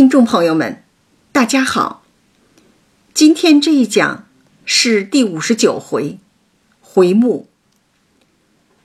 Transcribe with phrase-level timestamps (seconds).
[0.00, 0.82] 听众朋友们，
[1.30, 2.06] 大家好。
[3.12, 4.26] 今天这一讲
[4.64, 6.18] 是第五十九回，
[6.80, 7.50] 回目。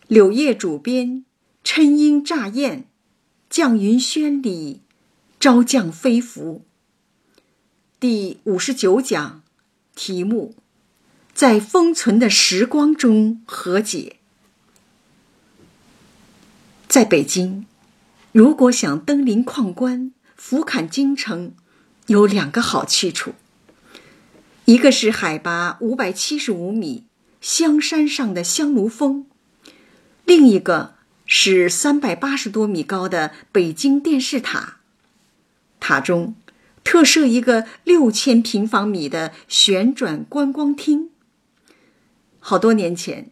[0.08, 1.24] 柳叶主编
[1.64, 2.84] 琛鹰乍燕，
[3.50, 4.82] 降云轩里
[5.40, 6.66] 招降飞服。
[7.98, 9.42] 第五十九讲，
[9.96, 10.54] 题目：
[11.34, 14.18] 在封存的时光中和解。
[16.90, 17.66] 在北京，
[18.34, 21.54] 如果想登临旷观、俯瞰京城，
[22.08, 23.34] 有两个好去处。
[24.66, 27.06] 一个是海拔五百七十五米
[27.40, 29.26] 香山上的香炉峰，
[30.26, 30.96] 另一个
[31.26, 34.78] 是三百八十多米高的北京电视塔。
[35.80, 36.36] 塔中
[36.84, 41.12] 特设一个六千平方米的旋转观光厅。
[42.40, 43.32] 好多年前，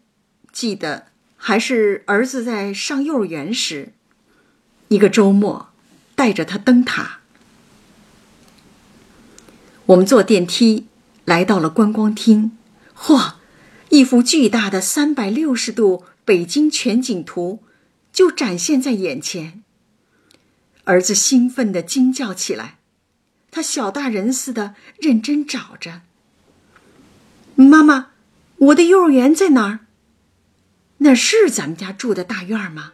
[0.52, 3.94] 记得还是儿子在上幼儿园时，
[4.89, 5.73] 一个周末
[6.16, 7.20] 带着他登塔。
[9.88, 10.88] 我们坐电梯。
[11.25, 12.52] 来到了观光厅，
[12.97, 13.36] 嚯，
[13.88, 17.64] 一幅巨大的三百六十度北京全景图
[18.11, 19.64] 就展现在眼前。
[20.84, 22.78] 儿子兴奋地惊叫起来，
[23.52, 26.02] 他小大人似的认真找着。
[27.56, 28.08] 妈妈，
[28.58, 29.80] 我的幼儿园在哪儿？
[30.97, 32.91] 那是咱们家住的大院吗？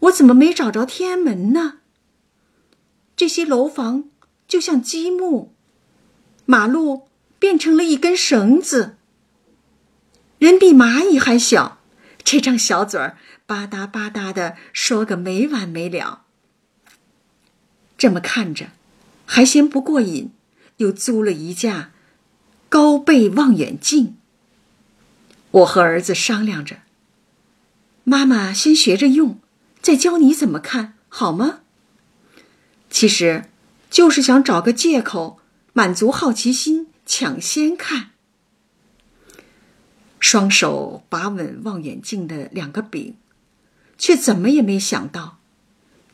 [0.00, 1.77] 我怎么没找着天安门呢？
[3.18, 4.04] 这些楼房
[4.46, 5.52] 就像积木。
[6.46, 7.08] 马路
[7.40, 8.96] 变成了一根绳子，
[10.38, 11.80] 人比蚂蚁还小，
[12.22, 16.26] 这张小嘴儿吧嗒吧嗒的说个没完没了。
[17.96, 18.68] 这么看着，
[19.26, 20.30] 还嫌不过瘾，
[20.76, 21.90] 又租了一架
[22.68, 24.16] 高倍望远镜。
[25.50, 26.82] 我和儿子商量着，
[28.04, 29.40] 妈妈先学着用，
[29.82, 31.62] 再教你怎么看好吗？
[32.90, 33.46] 其实，
[33.90, 35.40] 就是想找个借口。
[35.74, 38.10] 满足好奇心，抢先看。
[40.18, 43.14] 双手把稳望远镜的两个柄，
[43.96, 45.38] 却怎么也没想到，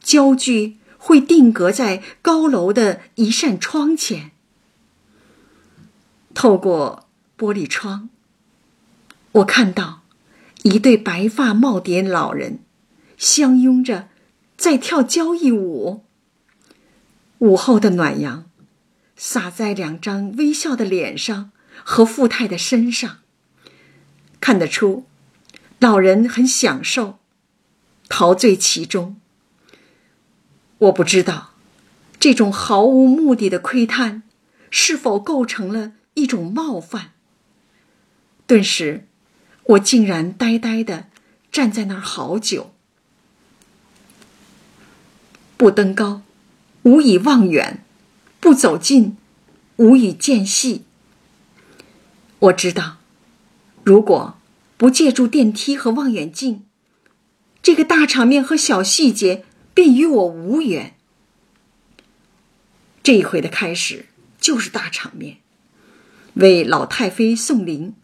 [0.02, 4.32] 焦距会定格在高楼的一扇窗前。
[6.34, 7.08] 透过
[7.38, 8.10] 玻璃窗，
[9.32, 10.02] 我看到
[10.64, 12.58] 一对白发耄耋老人
[13.16, 14.08] 相拥着，
[14.58, 16.04] 在跳交谊舞。
[17.38, 18.50] 午后的暖阳。
[19.16, 21.52] 洒在两张微笑的脸上
[21.84, 23.18] 和富太的身上，
[24.40, 25.06] 看得出，
[25.78, 27.20] 老人很享受，
[28.08, 29.20] 陶醉其中。
[30.78, 31.52] 我不知道，
[32.18, 34.24] 这种毫无目的的窥探，
[34.68, 37.12] 是否构成了一种冒犯。
[38.48, 39.06] 顿时，
[39.62, 41.06] 我竟然呆呆的
[41.52, 42.74] 站在那儿好久，
[45.56, 46.23] 不登高，
[46.84, 47.84] 无以望远。
[48.40, 49.16] 不走近，
[49.76, 50.84] 无以见细。
[52.38, 52.98] 我知道，
[53.82, 54.36] 如果
[54.76, 56.64] 不借助电梯和望远镜，
[57.62, 60.94] 这个大场面和小细节便与我无缘。
[63.02, 64.06] 这一回的开始
[64.38, 65.38] 就是大场面，
[66.34, 67.94] 为老太妃送灵，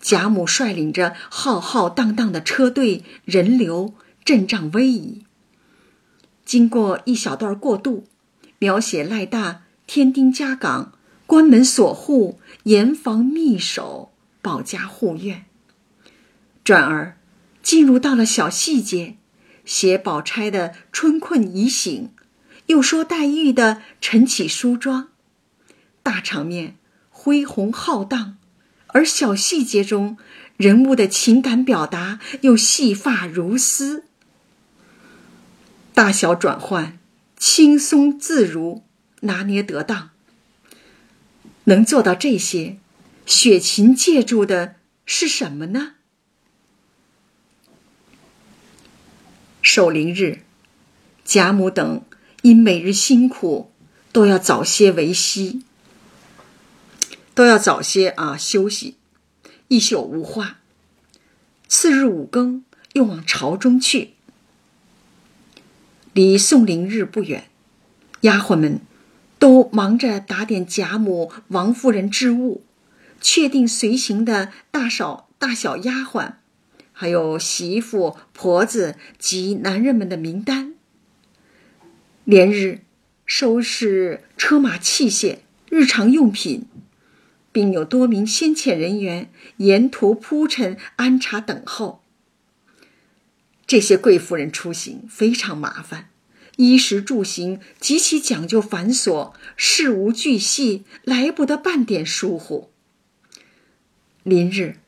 [0.00, 3.94] 贾母率领着浩浩荡荡的车队人流，
[4.24, 5.24] 阵仗威仪。
[6.44, 8.06] 经过一小段过渡，
[8.58, 9.62] 描写赖大。
[9.86, 10.92] 天丁家岗，
[11.26, 15.46] 关门锁户，严防密守，保家护院。
[16.62, 17.16] 转而
[17.62, 19.16] 进入到了小细节，
[19.64, 22.10] 写宝钗的春困已醒，
[22.66, 25.08] 又说黛玉的晨起梳妆。
[26.02, 26.76] 大场面
[27.08, 28.36] 恢宏浩荡，
[28.88, 30.18] 而小细节中
[30.58, 34.04] 人物的情感表达又细发如丝，
[35.94, 36.97] 大小转换
[37.38, 38.84] 轻松自如。
[39.22, 40.10] 拿捏得当，
[41.64, 42.78] 能做到这些，
[43.26, 45.94] 雪琴借助的是什么呢？
[49.60, 50.42] 守灵日，
[51.24, 52.02] 贾母等
[52.42, 53.72] 因每日辛苦，
[54.12, 55.64] 都要早些为息，
[57.34, 58.98] 都要早些啊休息，
[59.66, 60.60] 一宿无话。
[61.66, 64.14] 次日五更，又往朝中去。
[66.18, 67.44] 离送灵日不远，
[68.22, 68.80] 丫鬟们。
[69.38, 72.64] 都忙着打点贾母、王夫人之物，
[73.20, 76.32] 确定随行的大小大小丫鬟，
[76.92, 80.74] 还有媳妇、婆子及男人们的名单。
[82.24, 82.80] 连日
[83.24, 85.36] 收拾车马器械、
[85.70, 86.66] 日常用品，
[87.52, 92.02] 并有多名先遣人员沿途铺陈安插等候。
[93.68, 96.08] 这些贵夫人出行非常麻烦，
[96.56, 102.70] 衣食住行极其讲究繁琐，事无巨细，来不得半点疏忽。
[104.22, 104.78] 临日，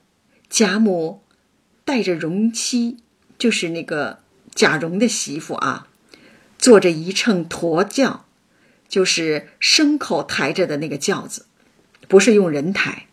[0.49, 1.23] 贾母
[1.85, 2.97] 带着荣妻，
[3.39, 4.21] 就是那个
[4.55, 5.89] 贾蓉的媳妇啊，
[6.59, 8.25] 坐着一乘驼轿，
[8.89, 11.45] 就是牲口抬着的那个轿子，
[12.09, 13.07] 不是用人抬。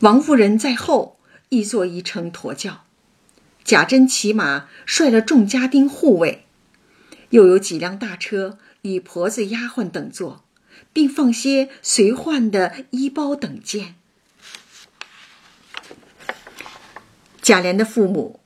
[0.00, 1.20] 王夫人在后，
[1.50, 2.84] 亦坐一乘驼轿。
[3.64, 6.44] 贾珍骑马，率了众家丁护卫，
[7.30, 10.44] 又有几辆大车与婆子、丫鬟等坐，
[10.92, 13.94] 并放些随换的衣包等件。
[17.42, 18.40] 贾琏的父母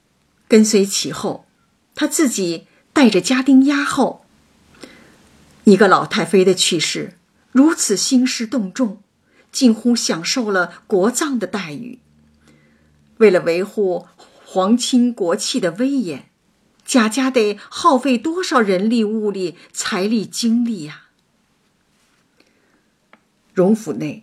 [0.47, 1.47] 跟随其后，
[1.95, 4.25] 他自己带着家丁押后。
[5.65, 7.15] 一个老太妃的去世，
[7.53, 9.01] 如此兴师动众。
[9.51, 12.01] 近乎享受了国葬的待遇。
[13.19, 14.09] 为了维护
[14.55, 16.31] 皇亲国戚的威严，
[16.85, 21.07] 贾家得耗费多少人力、物力、财力、精力呀？
[23.53, 24.23] 荣府内，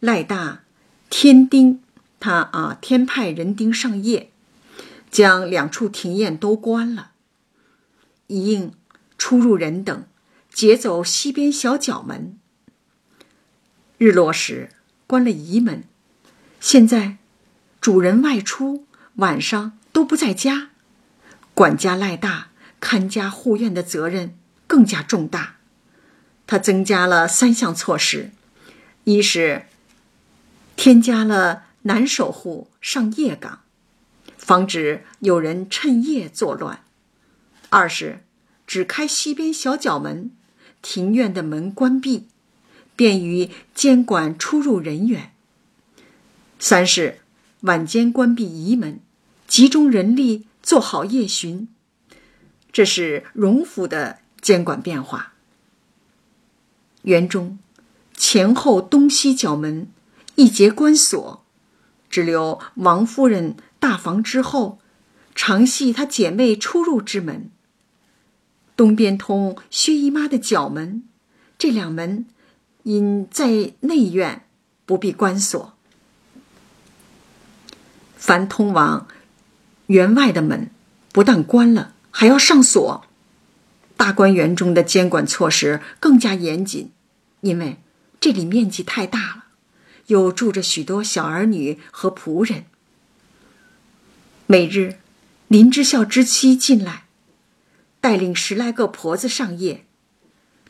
[0.00, 0.64] 赖大
[1.08, 1.84] 天丁，
[2.18, 4.32] 他啊天派人丁上夜，
[5.08, 7.12] 将两处庭院都关了，
[8.26, 8.72] 一应
[9.16, 10.04] 出入人等，
[10.52, 12.40] 劫走西边小角门。
[13.98, 14.70] 日落时
[15.06, 15.84] 关了仪门，
[16.58, 17.18] 现在
[17.80, 18.84] 主人外出，
[19.16, 20.70] 晚上都不在家，
[21.54, 24.36] 管家赖大看家护院的责任
[24.66, 25.56] 更加重大。
[26.46, 28.30] 他增加了三项措施：
[29.04, 29.66] 一是
[30.76, 33.60] 添加了男守护上夜岗，
[34.36, 36.80] 防止有人趁夜作乱；
[37.68, 38.24] 二是
[38.66, 40.30] 只开西边小角门，
[40.82, 42.26] 庭院的门关闭。
[42.96, 45.32] 便于监管出入人员。
[46.58, 47.19] 三是
[47.62, 49.00] 晚间关闭仪门，
[49.46, 51.68] 集中人力做好夜巡。
[52.72, 55.34] 这是荣府的监管变化。
[57.02, 57.58] 园中
[58.16, 59.88] 前后东西角门
[60.36, 61.44] 一节关锁，
[62.08, 64.78] 只留王夫人大房之后，
[65.34, 67.50] 常系她姐妹出入之门。
[68.76, 71.02] 东边通薛姨妈的角门，
[71.58, 72.26] 这两门。
[72.82, 74.46] 因在内院
[74.86, 75.76] 不必关锁，
[78.20, 79.08] 凡通往
[79.86, 80.70] 园外的门，
[81.10, 83.06] 不但关了，还要上锁。
[83.96, 86.92] 大观园中的监管措施更加严谨，
[87.40, 87.80] 因为
[88.20, 89.44] 这里面积太大了，
[90.08, 92.66] 又住着许多小儿女和仆人。
[94.46, 94.98] 每日，
[95.48, 97.06] 林之孝之妻进来，
[98.00, 99.86] 带领十来个婆子上夜，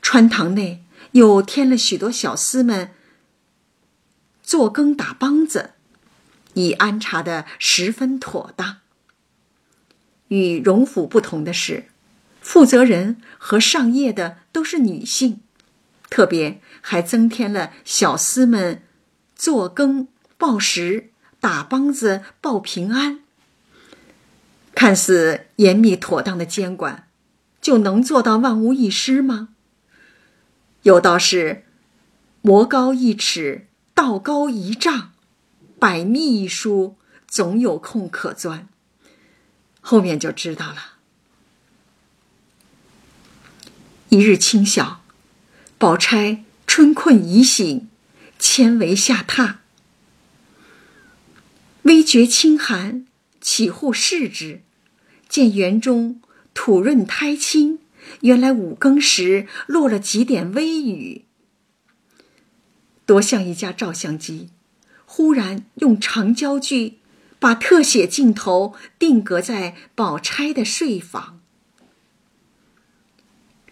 [0.00, 0.84] 穿堂内。
[1.12, 2.92] 又添了许多小厮们
[4.44, 5.72] 做羹打梆子，
[6.54, 8.78] 已安插的十分妥当。
[10.28, 11.86] 与荣府不同的是，
[12.40, 15.40] 负责人和上夜的都是女性，
[16.08, 18.82] 特别还增添了小厮们
[19.34, 20.08] 做羹
[20.38, 21.10] 报时、
[21.40, 23.20] 打梆子报平安。
[24.74, 27.08] 看似严密妥当的监管，
[27.60, 29.50] 就能做到万无一失吗？
[30.82, 31.64] 有道是
[32.40, 35.12] ：“魔高一尺，道高一丈，
[35.80, 36.96] 百密一疏，
[37.26, 38.68] 总有空可钻。”
[39.82, 40.98] 后面就知道了。
[44.10, 45.02] 一日清晓，
[45.78, 47.88] 宝钗春困已醒，
[48.38, 49.56] 千维下榻，
[51.82, 53.06] 微觉清寒，
[53.40, 54.62] 起户视之，
[55.28, 56.20] 见园中
[56.52, 57.78] 土润苔青。
[58.22, 61.26] 原来五更时落了几点微雨，
[63.06, 64.50] 多像一架照相机，
[65.12, 67.00] 忽然用长焦距
[67.40, 71.40] 把特写镜头定格在宝钗的睡房。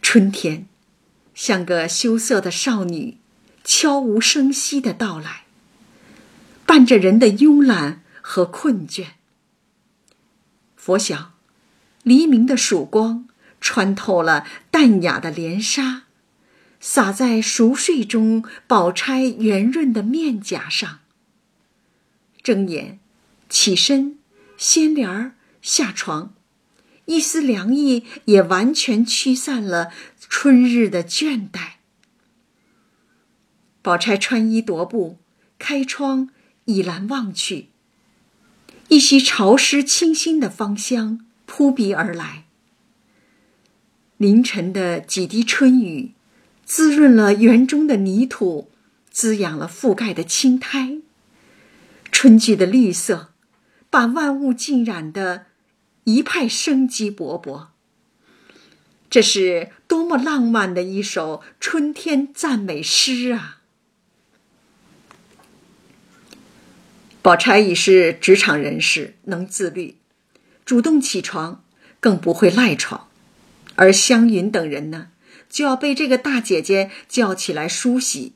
[0.03, 0.67] 春天，
[1.37, 3.19] 像个羞涩的少女，
[3.63, 5.45] 悄无声息的到来，
[6.67, 9.11] 伴着人的慵懒和困倦。
[10.75, 11.35] 佛想，
[12.03, 13.29] 黎明的曙光。
[13.61, 16.03] 穿透了淡雅的帘纱，
[16.81, 20.99] 洒在熟睡中宝钗圆润的面颊上。
[22.49, 22.99] 睁眼，
[23.51, 24.17] 起身，
[24.57, 26.33] 掀帘儿下床，
[27.05, 31.73] 一丝凉意也完全驱散了春日的倦怠。
[33.83, 35.19] 宝钗穿衣踱步，
[35.59, 36.31] 开窗
[36.65, 37.67] 倚栏望去，
[38.89, 42.45] 一袭潮湿清新的芳香扑鼻而来。
[44.17, 46.13] 凌晨的几滴春雨，
[46.65, 48.71] 滋润了园中的泥土，
[49.11, 51.03] 滋养了覆盖的青苔。
[52.21, 53.33] 春季的绿色，
[53.91, 55.47] 把万物浸染的
[56.03, 57.69] 一派生机勃勃。
[59.09, 63.63] 这是多么浪漫的一首春天赞美诗啊！
[67.23, 69.99] 宝钗已是职场人士，能自律，
[70.65, 71.63] 主动起床，
[72.01, 73.07] 更不会赖床；
[73.77, 75.11] 而湘云等人呢，
[75.49, 78.33] 就要被这个大姐姐叫起来梳洗。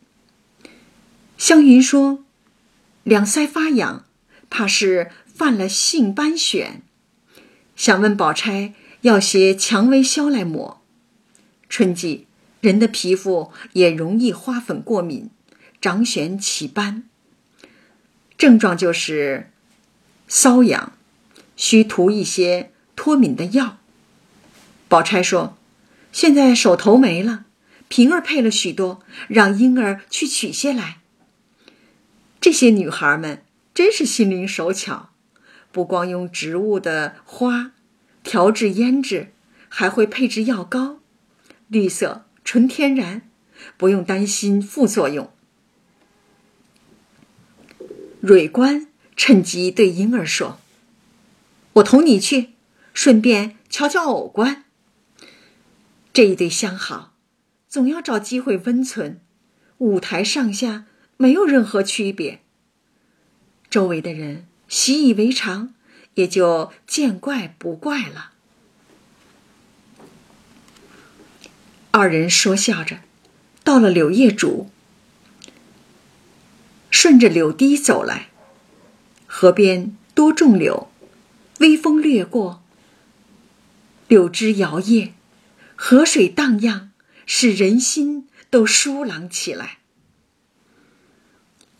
[1.36, 2.21] 湘云说
[3.04, 4.04] ：“两腮发痒，
[4.48, 6.80] 怕是犯了性斑癣，
[7.76, 10.80] 想问宝钗。”要些蔷薇消来抹。
[11.68, 12.28] 春季
[12.60, 15.28] 人的皮肤也容易花粉过敏，
[15.80, 17.02] 长癣起斑。
[18.38, 19.50] 症状就是
[20.28, 20.92] 瘙痒，
[21.56, 23.78] 需涂一些脱敏的药。
[24.86, 25.58] 宝钗说
[26.12, 27.46] ：“现在手头没了，
[27.88, 30.98] 平儿配了许多，让莺儿去取些来。”
[32.42, 35.10] 这些女孩们真是心灵手巧，
[35.70, 37.70] 不光用植物的花。
[38.24, 39.32] 调制腌制，
[39.68, 40.98] 还会配制药膏，
[41.68, 43.22] 绿色纯天然，
[43.76, 45.32] 不用担心副作用。
[48.20, 50.58] 蕊官趁机对婴儿说
[51.74, 52.50] ：“我同你去，
[52.92, 54.64] 顺便瞧瞧偶官。
[56.12, 57.14] 这一对相好，
[57.68, 59.20] 总要找机会温存。
[59.78, 60.86] 舞台上下
[61.22, 62.40] 没有任何区别。
[63.70, 65.72] 周围的人习以为常。”
[66.14, 68.32] 也就见怪不怪了。
[71.90, 73.00] 二人说笑着，
[73.64, 74.66] 到了柳叶渚，
[76.90, 78.28] 顺着柳堤走来。
[79.26, 80.90] 河边多种柳，
[81.60, 82.62] 微风掠过，
[84.08, 85.12] 柳枝摇曳，
[85.74, 86.90] 河水荡漾，
[87.24, 89.78] 使人心都舒朗起来。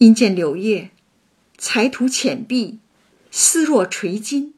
[0.03, 0.91] 因见柳叶，
[1.57, 2.81] 才图浅碧。
[3.31, 4.53] 丝若垂金。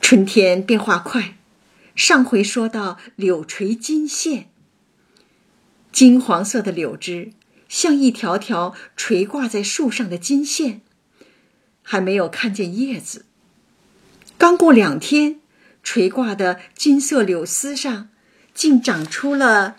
[0.00, 1.36] 春天变化快，
[1.94, 4.48] 上回说到柳垂金线，
[5.92, 7.32] 金黄色的柳枝
[7.68, 10.80] 像一条条垂挂在树上的金线，
[11.82, 13.26] 还没有看见叶子。
[14.38, 15.38] 刚过两天，
[15.82, 18.08] 垂挂的金色柳丝上
[18.54, 19.76] 竟长出了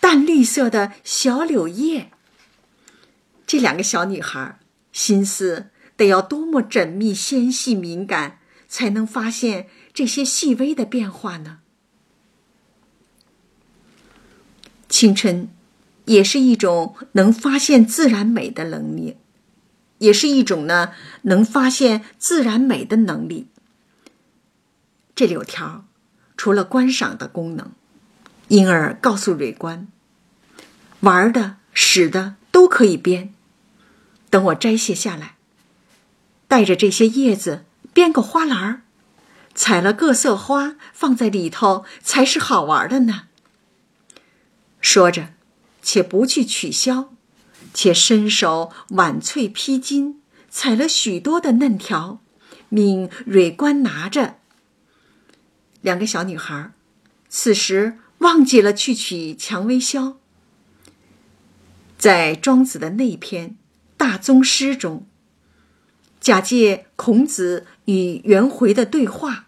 [0.00, 2.10] 淡绿色的小柳叶。
[3.48, 4.60] 这两个小女孩
[4.92, 5.70] 心思。
[5.96, 8.38] 得要多么缜密、纤细、敏感，
[8.68, 11.58] 才能发现这些细微的变化呢？
[14.88, 15.48] 青春，
[16.04, 19.16] 也是一种能发现自然美的能力，
[19.98, 23.48] 也是一种呢能发现自然美的能力。
[25.16, 25.84] 这柳条，
[26.36, 27.72] 除了观赏的功能，
[28.46, 29.88] 因而告诉蕊官，
[31.00, 33.34] 玩的、使的都可以编。
[34.30, 35.36] 等我摘卸下来。
[36.46, 38.82] 带着这些叶子编个花篮儿，
[39.54, 43.24] 采了各色花放在里头才是好玩的呢。
[44.80, 45.34] 说着，
[45.82, 47.12] 且不去取消，
[47.74, 50.14] 且伸手挽翠披巾，
[50.48, 52.20] 采了许多的嫩条，
[52.70, 54.36] 命蕊官拿着。
[55.82, 56.72] 两个小女孩
[57.28, 60.16] 此时忘记了去取蔷薇消。
[61.98, 63.50] 在庄子的那篇
[63.98, 65.06] 《大宗师》中。
[66.20, 69.46] 假借孔子与颜回的对话，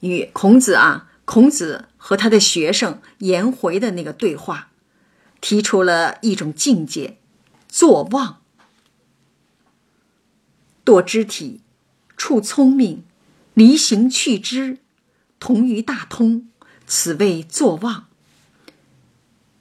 [0.00, 4.70] 与孔子啊，孔子和他的学生颜回的那个对话，
[5.42, 7.18] 提出了一种境界：
[7.68, 8.40] 坐忘，
[10.84, 11.60] 堕肢体，
[12.16, 13.04] 处聪明，
[13.52, 14.78] 离形去知，
[15.38, 16.48] 同于大通，
[16.86, 18.08] 此谓坐忘。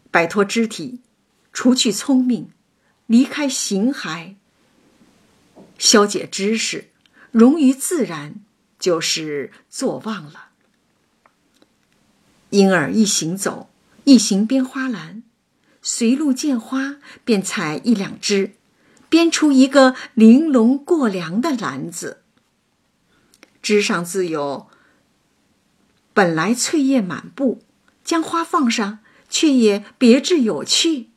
[0.10, 1.02] 摆脱肢体，
[1.52, 2.52] 除去聪明。
[3.08, 4.36] 离开形骸，
[5.78, 6.92] 消解知识，
[7.32, 8.36] 融于自然，
[8.80, 10.52] 就是坐忘了。
[12.52, 13.70] 因而一行走，
[14.06, 15.24] 一行编花篮，
[15.82, 18.56] 随路见花便采一两枝，
[19.10, 22.24] 编出一个玲珑过梁的篮子。
[23.62, 24.70] 枝上自有
[26.14, 27.62] 本来翠叶满布，
[28.06, 31.11] 将花放上，却也别致有趣。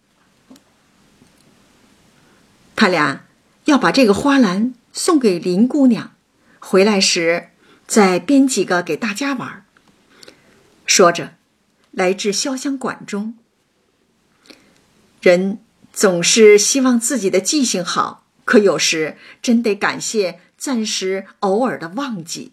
[2.77, 3.27] 他俩
[3.65, 6.15] 要把这个花篮送给林姑娘，
[6.59, 7.51] 回来时
[7.87, 9.65] 再编几个给大家玩。
[10.87, 11.35] 说着，
[11.93, 13.37] 来至潇湘馆中。
[15.23, 15.59] 人
[15.93, 22.53] 总是希望自己的记性好，可有时真得感谢暂时偶尔的忘记，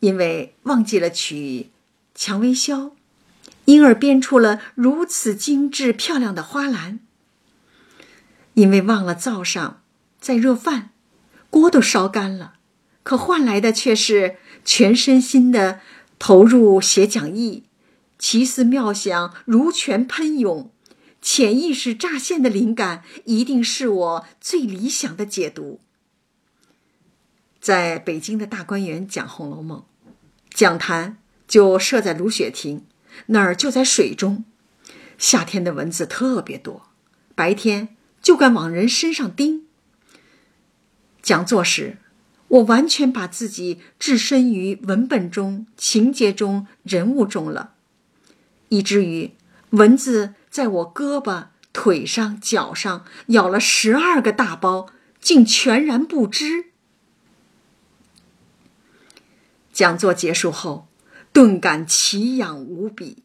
[0.00, 1.70] 因为忘记了取
[2.14, 2.92] 蔷薇消，
[3.66, 6.98] 因而编出了如此精致漂亮的花篮。
[8.56, 9.82] 因为忘了灶上
[10.18, 10.90] 在热饭，
[11.50, 12.54] 锅都烧干了，
[13.02, 15.80] 可换来的却是全身心的
[16.18, 17.64] 投入写讲义，
[18.18, 20.70] 奇思妙想如泉喷涌，
[21.20, 25.80] 潜意识乍现的灵感一定是我最理想的解读。
[27.60, 29.84] 在北京的大观园讲《红楼梦》，
[30.54, 32.86] 讲坛就设在芦雪亭，
[33.26, 34.46] 那儿就在水中。
[35.18, 36.88] 夏天的蚊子特别多，
[37.34, 37.95] 白天
[38.26, 39.66] 就敢往人身上叮。
[41.22, 41.98] 讲座时，
[42.48, 47.74] 我完全把自己置身于文本中、情节中、人物中了，
[48.70, 49.30] 以至于
[49.70, 54.88] 蚊子在我胳膊、腿上、脚上咬了十二个大包，
[55.20, 56.72] 竟全然不知。
[59.72, 60.88] 讲座结束后，
[61.32, 63.22] 顿感奇痒无比，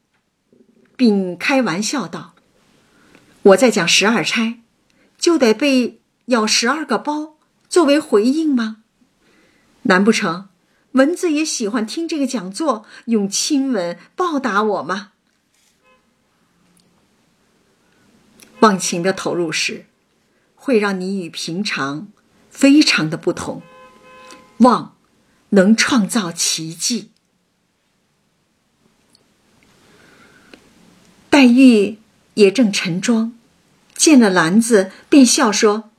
[0.96, 2.36] 并开玩笑道
[3.41, 4.60] ：“我在讲十二钗，
[5.22, 7.38] 就得被咬十二个包
[7.70, 8.84] 作为回应吗？
[9.84, 10.50] 难不成
[10.94, 15.13] 蚊子也喜欢听这个讲座，用亲吻报答我吗？”
[18.60, 19.86] 忘情的投入时，
[20.56, 22.10] 会让你与平常
[22.50, 23.62] 非常的不同。
[24.58, 24.98] 忘。
[25.54, 27.12] 能创造奇迹。
[31.30, 32.00] 黛玉
[32.36, 33.38] 也正陈妆，
[34.01, 35.91] 见了篮子，便笑说：“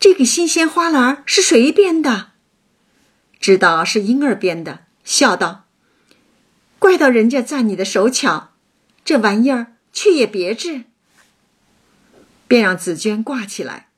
[0.00, 2.30] 这个新鲜花篮是谁编的？”
[3.38, 5.66] 知道是婴儿编的，笑道
[6.80, 8.52] ：“怪到人家赞你的手巧，
[9.04, 10.84] 这玩意儿却也别致。”
[12.48, 13.88] 便让紫鹃挂起来。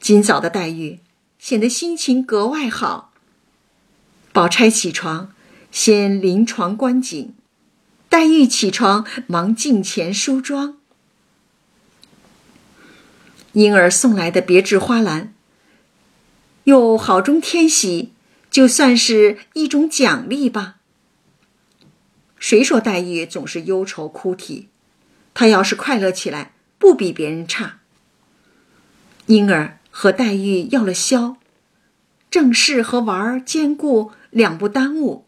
[0.00, 0.98] 今早的黛玉。
[1.38, 3.12] 显得心情格外好。
[4.32, 5.32] 宝钗起床，
[5.70, 7.34] 先临床观景；
[8.08, 10.78] 黛玉起床，忙进前梳妆。
[13.52, 15.34] 婴儿送来的别致花篮，
[16.64, 18.12] 又好中添喜，
[18.50, 20.76] 就算是一种奖励吧。
[22.38, 24.68] 谁说黛玉总是忧愁哭啼？
[25.34, 27.80] 她要是快乐起来，不比别人差。
[29.26, 29.74] 婴儿。
[29.90, 31.38] 和黛玉要了消，
[32.30, 35.24] 正事和玩儿兼顾，两不耽误。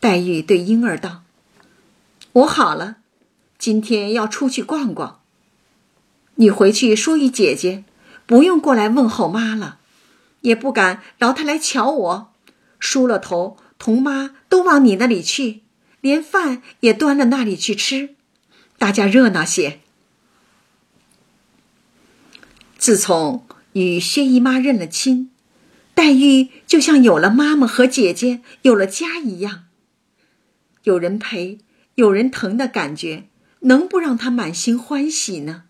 [0.00, 1.22] 黛玉对婴儿道
[2.32, 2.98] ：“我好了，
[3.58, 5.20] 今天要出去逛逛。
[6.36, 7.84] 你回去说与姐姐，
[8.26, 9.78] 不用过来问候妈了，
[10.42, 12.32] 也不敢劳她来瞧我。
[12.78, 15.62] 梳了头，同妈都往你那里去，
[16.00, 18.14] 连饭也端了那里去吃，
[18.78, 19.80] 大家热闹些。
[22.78, 25.30] 自从……”与薛姨妈认了亲，
[25.94, 29.66] 黛玉就像有了妈妈和姐姐，有了家一样。
[30.82, 31.58] 有人陪，
[32.00, 33.24] 有人疼的感觉，
[33.60, 35.64] 能不让她满心欢喜呢？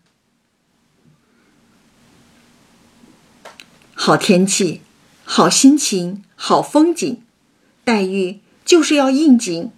[3.93, 4.79] 好天气，
[5.25, 7.21] 好心情，好风景，
[7.83, 9.71] 黛玉就是要应景，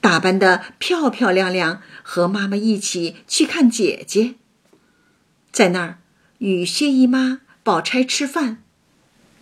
[0.00, 4.34] 打扮的漂漂亮亮，和妈妈一起去看姐姐，
[5.52, 5.98] 在那儿
[6.38, 7.42] 与薛姨妈。
[7.62, 8.62] 宝钗吃饭，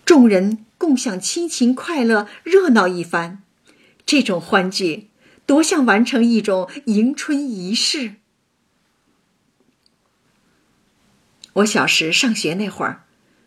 [0.05, 3.43] 众人共享亲情快乐，热闹一番。
[4.05, 5.08] 这种欢聚，
[5.49, 8.17] 多像完成一种迎春仪式。
[11.55, 13.07] 我小时上学那会儿，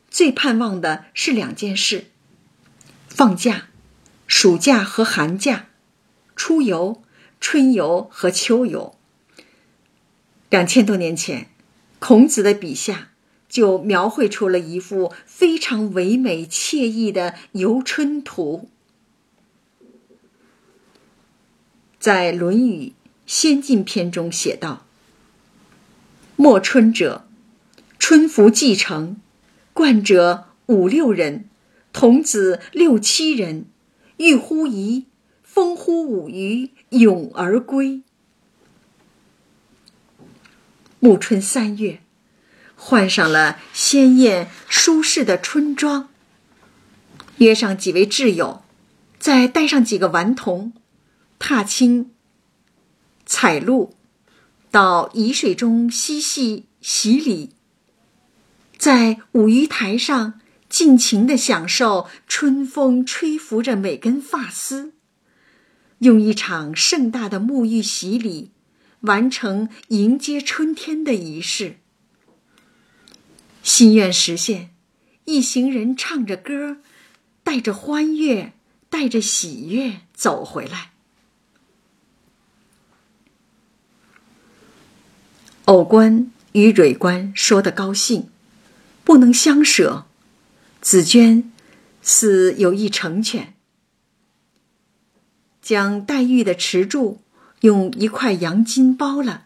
[0.10, 2.08] 最盼望的是两件事：
[3.08, 3.68] 放假，
[4.26, 5.68] 暑假和寒假；
[6.36, 7.04] 出游，
[7.40, 8.98] 春游和秋游。
[10.50, 11.52] 两千多年前，
[12.00, 13.10] 孔子的笔下。
[13.48, 18.70] 就描绘出了一幅非常唯美惬意的游春图。
[22.02, 22.94] 在《论语
[23.28, 24.88] 先进篇》中写道
[26.36, 27.28] ：“末春者，
[28.00, 29.18] 春服既成，
[29.72, 31.48] 冠者五六人，
[31.94, 33.68] 童子六七人，
[34.18, 35.06] 欲乎沂，
[35.44, 38.02] 风乎舞雩，咏而归。”
[41.00, 42.02] 暮春三月。
[42.76, 46.10] 换上了鲜艳舒适的春装，
[47.38, 48.64] 约上几位挚友，
[49.20, 50.74] 再带上几个顽童，
[51.42, 52.12] 踏青、
[53.26, 53.96] 采露，
[54.70, 57.56] 到沂水中嬉戏洗礼，
[58.78, 64.94] 在舞鱼台上尽情的享受春风吹拂着每根发丝，
[65.98, 68.52] 用一场盛大的沐浴洗礼，
[69.02, 71.80] 完成迎接春天的仪式。
[73.64, 74.76] 心愿实现，
[75.26, 76.78] 一行人唱着歌，
[77.44, 78.54] 带着欢悦，
[78.92, 80.91] 带着喜悦走回来。
[85.72, 88.28] 偶官与蕊官说的高兴，
[89.06, 90.04] 不能相舍，
[90.82, 91.50] 紫娟
[92.02, 93.54] 似有意成全，
[95.62, 97.22] 将黛玉的池柱
[97.62, 99.46] 用一块羊巾包了，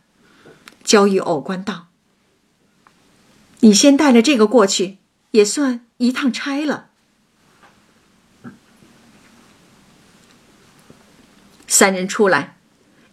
[0.83, 1.89] 交与偶官道
[3.61, 4.97] ：“你先带了这个过去，
[5.29, 6.87] 也算一趟差了。”
[11.67, 12.57] 三人出来，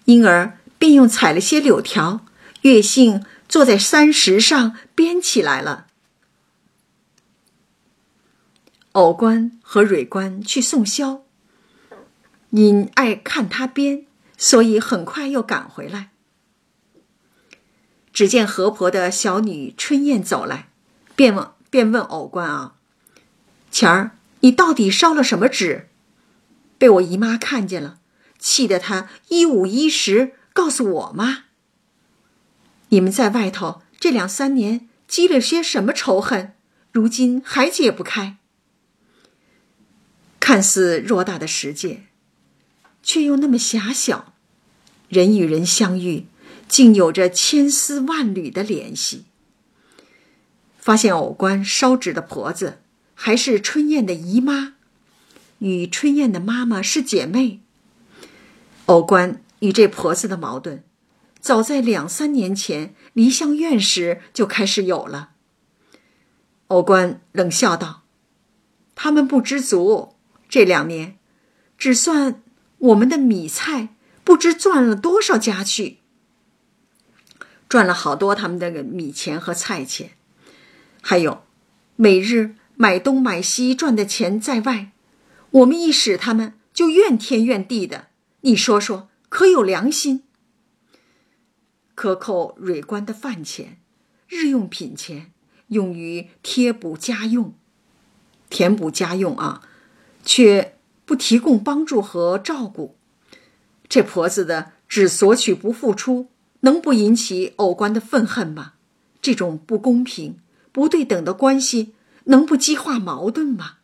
[0.06, 2.24] 因儿便用采了些柳条，
[2.62, 5.86] 月杏坐在山石上编起来了。
[8.92, 11.22] 偶官和蕊官去送箫，
[12.50, 16.10] 因爱看他编，所以很快又赶回来。
[18.12, 20.68] 只见河婆的小女春燕走来，
[21.16, 22.74] 便问便问偶官啊
[23.72, 25.88] ：“钱儿你到底烧了什么纸？
[26.76, 27.98] 被我姨妈看见了。”
[28.38, 31.44] 气得她一五一十告诉我妈
[32.92, 36.52] ：“你们在外头这两三年积了些什么仇恨，
[36.92, 38.36] 如今还解不开。
[40.38, 42.02] 看似偌大的世界，
[43.02, 44.34] 却又那么狭小，
[45.08, 46.26] 人与人相遇，
[46.68, 49.24] 竟有着千丝万缕的联系。
[50.76, 52.82] 发现偶官烧纸的婆子，
[53.14, 54.74] 还是春燕的姨妈，
[55.60, 57.60] 与春燕的妈妈是姐妹。”
[58.86, 60.84] 偶官与这婆子的矛盾，
[61.42, 65.30] 早在两三年前离乡院时就开始有了。
[66.68, 68.04] 偶官冷笑道
[68.94, 70.14] ：“他们不知足，
[70.48, 71.18] 这两年，
[71.76, 72.42] 只算
[72.78, 73.88] 我们的米菜
[74.22, 75.98] 不知赚了多少家去，
[77.68, 80.12] 赚了好多他们的米钱和菜钱，
[81.02, 81.42] 还有
[81.96, 84.92] 每日买东买西赚的钱在外，
[85.50, 88.06] 我们一使他们就怨天怨地的。”
[88.42, 90.22] 你说说，可有良心？
[91.94, 93.78] 克扣蕊官的饭钱、
[94.28, 95.32] 日用品钱，
[95.68, 97.54] 用于贴补家用、
[98.48, 99.62] 填补家用啊，
[100.24, 102.96] 却不提供帮助和照顾。
[103.88, 106.28] 这婆子的只索取不付出，
[106.60, 108.74] 能不引起偶官的愤恨吗？
[109.20, 110.40] 这种不公平、
[110.72, 113.78] 不对等的关系，能不激化矛盾吗？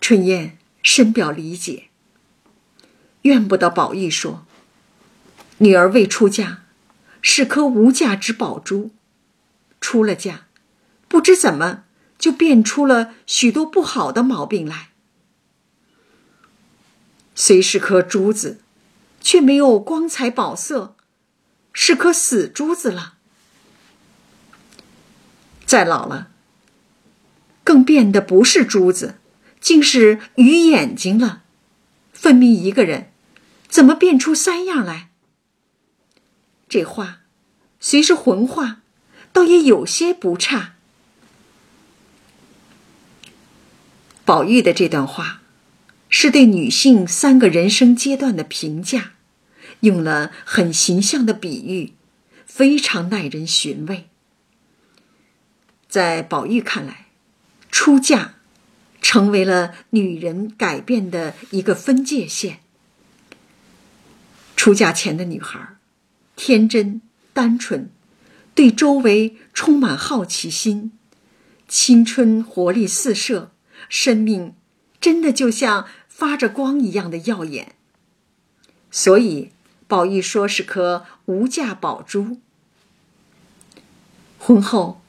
[0.00, 1.88] 春燕深表理解。
[3.22, 4.46] 怨不得宝玉说
[5.58, 6.58] ：“女儿未出嫁，
[7.22, 8.90] 是颗无价之宝珠；
[9.80, 10.46] 出了嫁，
[11.08, 11.84] 不知怎么
[12.18, 14.90] 就变出了许多不好的毛病来。
[17.34, 18.60] 虽是颗珠子，
[19.20, 20.94] 却没有光彩宝色，
[21.72, 23.14] 是颗死珠子了。
[25.64, 26.30] 再老了，
[27.64, 29.16] 更变得不是珠子，
[29.60, 31.42] 竟是鱼眼睛了。
[32.12, 33.10] 分明一个人。”
[33.68, 35.05] 怎么变出三样来？
[36.76, 37.20] 这话
[37.80, 38.82] 虽是浑话，
[39.32, 40.74] 倒也有些不差。
[44.26, 45.40] 宝玉的这段话，
[46.10, 49.12] 是对女性三个人生阶段的评价，
[49.80, 51.94] 用了很形象的比喻，
[52.44, 54.10] 非常耐人寻味。
[55.88, 57.06] 在宝玉看来，
[57.70, 58.34] 出嫁
[59.00, 62.60] 成为了女人改变的一个分界线。
[64.54, 65.75] 出嫁前的女孩，
[66.36, 67.00] 天真
[67.32, 67.90] 单纯，
[68.54, 70.92] 对周围充满好奇心，
[71.66, 73.50] 青春活力四射，
[73.88, 74.54] 生命
[75.00, 77.74] 真的就像发着光一样的耀眼。
[78.90, 79.50] 所以
[79.88, 82.38] 宝玉说是颗无价宝珠。
[84.38, 85.00] 婚后，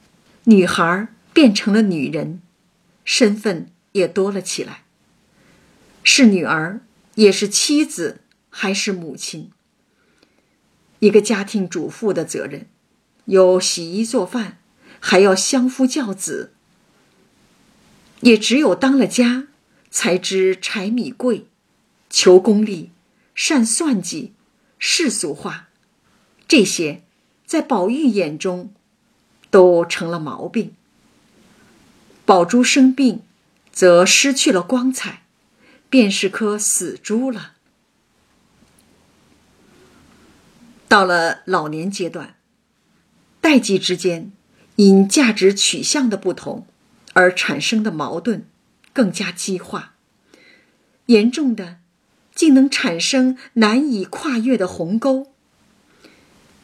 [0.44, 2.40] 女孩变成了女人，
[3.04, 4.82] 身份也多了起来，
[6.02, 6.80] 是女儿，
[7.14, 8.22] 也是妻子。
[8.50, 9.52] 还是母亲，
[11.00, 12.66] 一个家庭主妇的责任，
[13.26, 14.58] 有洗衣做饭，
[14.98, 16.52] 还要相夫教子。
[18.20, 19.46] 也只有当了家，
[19.90, 21.46] 才知柴米贵，
[22.10, 22.90] 求功利，
[23.34, 24.32] 善算计，
[24.78, 25.68] 世俗化，
[26.48, 27.02] 这些
[27.46, 28.72] 在宝玉眼中
[29.50, 30.74] 都成了毛病。
[32.24, 33.22] 宝珠生病，
[33.70, 35.22] 则失去了光彩，
[35.88, 37.52] 便是颗死珠了。
[40.88, 42.36] 到了老年阶段，
[43.42, 44.32] 代际之间
[44.76, 46.66] 因价值取向的不同
[47.12, 48.46] 而产生的矛盾
[48.94, 49.96] 更加激化，
[51.06, 51.80] 严重的
[52.34, 55.30] 竟能产生难以跨越的鸿沟。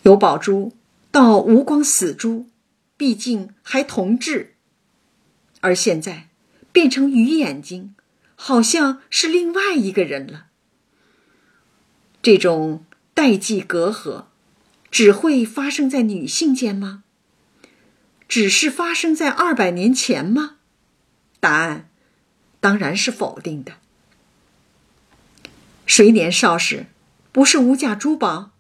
[0.05, 0.73] 由宝珠
[1.11, 2.49] 到无光死珠，
[2.97, 4.55] 毕竟还同质，
[5.61, 6.29] 而现在
[6.73, 7.95] 变成鱼眼睛，
[8.35, 10.47] 好像是另外一个人了。
[12.23, 12.87] 这种。
[13.15, 14.25] 代际隔阂，
[14.91, 17.05] 只会发生在女性间吗？
[18.29, 20.57] 只是发生在二百年前吗？
[21.39, 21.89] 答案
[22.59, 23.75] 当然是否定的。
[25.87, 26.87] 谁年少时
[27.31, 28.51] 不是无价珠宝？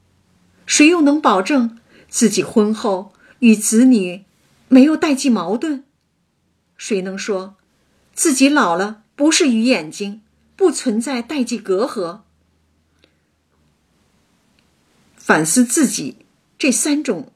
[0.67, 4.25] 谁又能保证自己婚后与子女
[4.69, 5.85] 没有代际矛盾？
[6.77, 7.57] 谁能说
[8.15, 10.23] 自己老了不是鱼眼睛，
[10.55, 12.24] 不存在代际隔阂？
[15.27, 16.19] 反思自己，
[16.59, 17.33] 这三种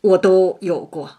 [0.00, 1.18] 我都有过。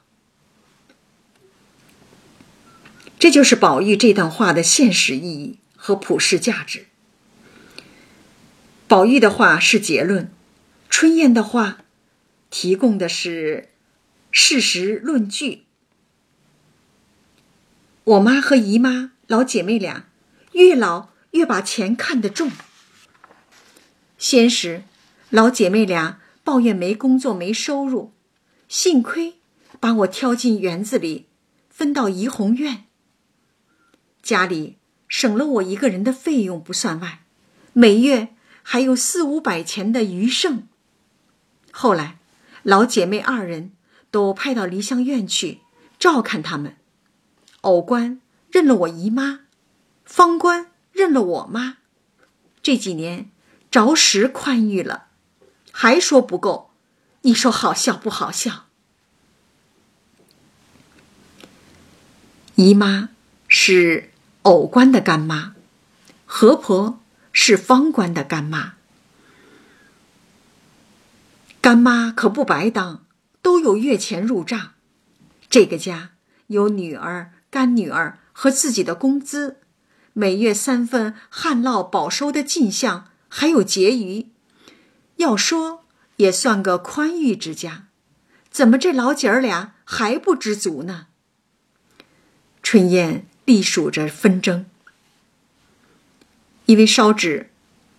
[3.19, 6.87] 这就是宝玉这段话的现实意义和普世价值。
[8.87, 10.31] 宝玉的话是结论，
[10.89, 11.85] 春燕的话
[12.49, 13.69] 提供的是
[14.31, 15.65] 事实论据。
[18.05, 20.07] 我妈和姨妈老姐妹俩，
[20.53, 22.51] 越老越把钱看得重。
[24.17, 24.83] 先时，
[25.35, 28.13] 老姐妹俩抱怨没工作没收入，
[28.69, 29.35] 幸亏
[29.81, 31.27] 把我挑进园子里，
[31.69, 32.85] 分到怡红院。
[34.21, 34.77] 家里
[35.09, 37.25] 省了我一个人的费用不算外，
[37.73, 38.29] 每月
[38.63, 40.69] 还有四五百钱的余剩。
[41.69, 42.17] 后来，
[42.63, 43.73] 老姐妹二人
[44.09, 45.59] 都派到梨香院去
[45.99, 46.77] 照看他们。
[47.59, 49.41] 偶官认了我姨妈，
[50.05, 51.79] 方官认了我妈。
[52.63, 53.29] 这几年
[53.69, 55.04] 着实宽裕了，
[55.77, 56.71] 还说不够，
[57.23, 58.67] 你说好笑不好笑？
[62.55, 63.09] 姨妈
[63.49, 64.11] 是。
[64.43, 65.55] 偶官的干妈，
[66.27, 66.99] 何婆
[67.33, 68.75] 是方官的干妈。
[71.59, 73.03] 干妈可不白当，
[73.41, 74.73] 都有月钱入账。
[75.49, 76.11] 这个家
[76.45, 79.57] 有女儿、干女儿和自己的工资，
[80.13, 84.27] 每月三份旱涝保收的进项，还有结余。
[85.17, 85.83] 要说
[86.17, 87.87] 也算个宽裕之家，
[88.49, 91.07] 怎么这老姐儿俩还不知足呢？
[92.61, 93.27] 春燕。
[93.45, 94.65] 隶属着纷争，
[96.65, 97.51] 因为烧纸，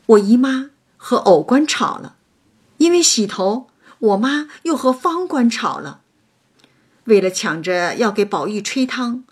[0.06, 2.16] 我姨妈和偶官吵了；
[2.78, 6.00] 因为洗头，我妈又和方官吵了。
[7.04, 9.22] 为了抢着要给宝玉吹汤，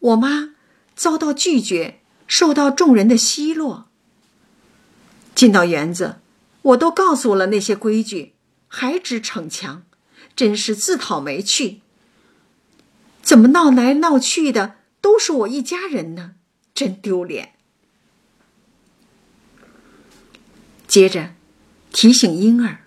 [0.00, 0.50] 我妈
[0.94, 3.86] 遭到拒绝，受到众人的奚落。
[5.34, 6.16] 进到园子，
[6.64, 8.34] 我都告诉了那些规矩，
[8.68, 9.84] 还只逞强，
[10.34, 11.82] 真是自讨没趣。
[13.22, 14.76] 怎么闹来闹去的？
[15.00, 16.32] 都是我一家人呢，
[16.74, 17.52] 真丢脸。
[20.88, 21.34] 接着
[21.92, 22.84] 提醒婴儿，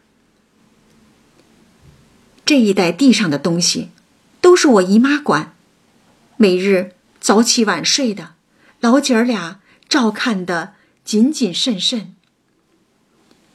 [2.44, 3.92] 这一带地上的东西
[4.42, 5.56] 都是我姨妈管，
[6.38, 8.34] 每日早起晚睡的，
[8.80, 10.74] 老姐儿俩照看的
[11.06, 12.16] 谨谨慎慎，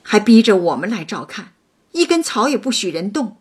[0.02, 1.54] 还逼着我们来照看，
[1.92, 3.38] 一根草也不许人动。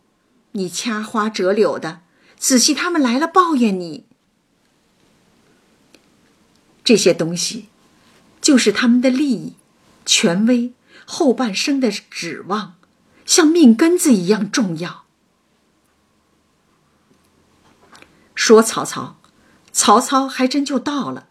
[0.54, 2.02] 你掐花折柳的，
[2.38, 4.06] 仔细他们来了抱怨你。
[6.84, 7.70] 这些东西，
[8.42, 9.56] 就是他们的利益、
[10.06, 10.74] 权威、
[11.06, 12.76] 后半生的指望，
[13.26, 15.06] 像命根子一样重要。
[18.36, 19.22] 说曹操，
[19.72, 21.28] 曹操还真就到了。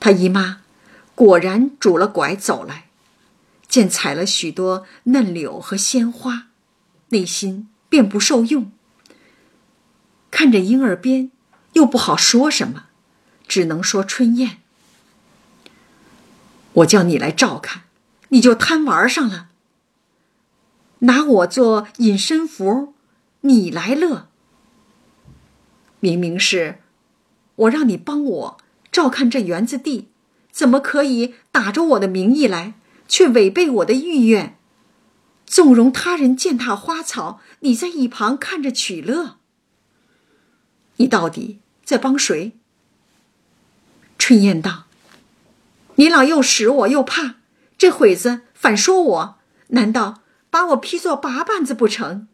[0.00, 0.62] 他姨妈
[1.14, 2.87] 果然拄了拐走来，
[3.68, 6.48] 见采了许多嫩柳和鲜花，
[7.10, 8.72] 内心便不受用。
[10.30, 11.30] 看着婴儿边，
[11.74, 12.86] 又不好说什么。
[13.46, 14.58] 只能说春燕，
[16.74, 17.84] 我叫你来照看，
[18.28, 19.48] 你就贪玩上了，
[20.98, 22.92] 拿我做隐身符，
[23.40, 24.28] 你来乐。
[26.00, 26.80] 明明是
[27.56, 28.58] 我让你帮我
[28.92, 30.08] 照看这园子地，
[30.52, 32.74] 怎么可以打着我的名义来，
[33.08, 34.58] 却违背我的意愿，
[35.46, 39.38] 纵容他人践踏花草，你在一旁看着取乐？
[40.96, 42.52] 你到底在帮谁？
[44.18, 44.84] 春燕道
[45.96, 47.36] ：“你老又使我又怕，
[47.78, 52.28] 这会子反说我，难道把我批作八瓣子不成？”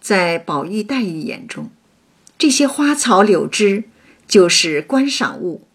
[0.00, 1.70] 在宝玉、黛玉眼中，
[2.38, 3.84] 这些花草柳枝
[4.26, 5.65] 就是观赏物，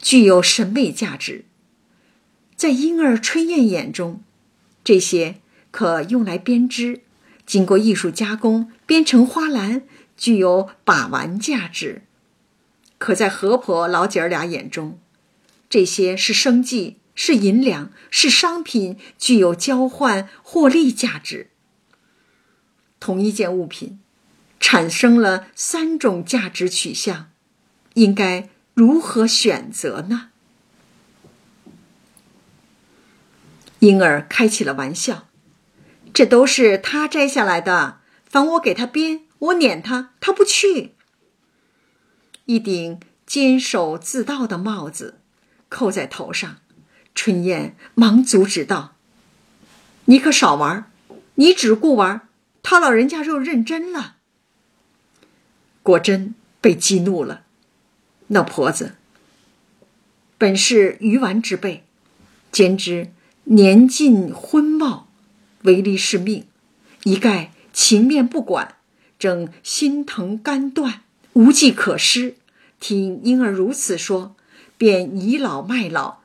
[0.00, 1.44] 具有审美价值；
[2.56, 4.22] 在婴儿、春燕眼中，
[4.82, 5.36] 这些
[5.70, 7.02] 可用来编织，
[7.44, 9.82] 经过艺术加工编成花篮，
[10.16, 12.02] 具有把玩价值。
[12.98, 14.98] 可在何婆老姐儿俩眼中，
[15.68, 21.50] 这些是生计，是银两，是商品，具有交换获利价值。
[22.98, 23.98] 同一件物品，
[24.58, 27.30] 产生了三种价值取向，
[27.94, 30.30] 应该如何选择呢？
[33.80, 35.28] 婴儿开起了玩笑
[36.14, 40.94] ：“这都是他摘下来的，凡我给他编，我撵他，他不去。
[42.46, 45.18] 一顶坚守自盗的帽子
[45.68, 46.56] 扣在头上，
[47.14, 48.94] 春燕忙阻止道
[50.06, 50.90] ：“你可少玩，
[51.34, 52.26] 你只顾玩，
[52.62, 54.16] 他老人家又认真了。”
[55.84, 57.42] 果真被激怒了。
[58.32, 58.94] 那婆子
[60.38, 61.84] 本是鱼丸之辈，
[62.52, 63.10] 兼之
[63.44, 65.02] 年近昏耄，
[65.62, 66.46] 唯利是命，
[67.02, 68.76] 一概情面不管，
[69.18, 72.36] 正心疼肝断，无计可施。
[72.78, 74.36] 听婴儿如此说，
[74.78, 76.20] 便倚老卖老，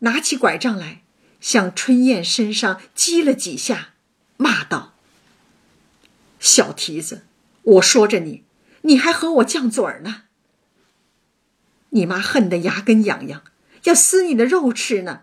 [0.00, 1.00] 拿起拐杖来，
[1.40, 3.94] 向春燕身上击了几下，
[4.36, 4.92] 骂道
[6.38, 7.22] ：“小蹄子，
[7.62, 8.44] 我说着你，
[8.82, 10.24] 你还和我犟嘴儿呢！
[11.90, 13.42] 你妈恨得牙根痒痒，
[13.84, 15.22] 要撕你的肉吃呢。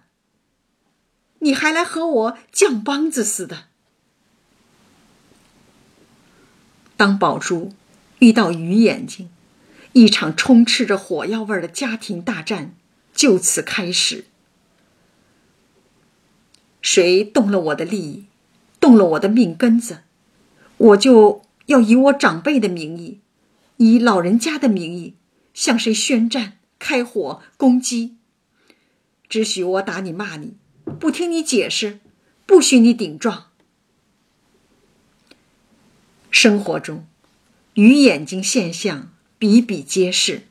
[1.40, 3.66] 你还来和我犟梆子似的。”
[6.98, 7.74] 当宝珠
[8.20, 9.30] 遇到鱼眼睛，
[9.94, 12.74] 一场充斥着火药味的家庭大战
[13.14, 14.26] 就此开始。
[16.82, 18.26] 谁动了我的利益，
[18.80, 20.04] 动了我的命根子，
[20.78, 23.20] 我就要以我长辈的名义，
[23.78, 25.16] 以老人家的名义
[25.56, 28.18] 向谁宣战、开火、攻击。
[29.28, 30.58] 只许我打你、骂你，
[31.00, 32.00] 不听你解释，
[32.46, 33.48] 不许你顶撞。
[36.30, 37.08] 生活中，
[37.74, 40.44] 鱼眼睛现象比比皆是。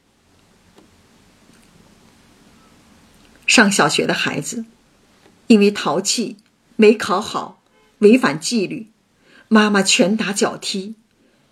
[3.47, 4.65] 上小学的孩子，
[5.47, 6.39] 因为淘气
[6.77, 7.63] 没考好，
[7.99, 8.91] 违反纪律，
[9.49, 10.97] 妈妈拳打脚踢，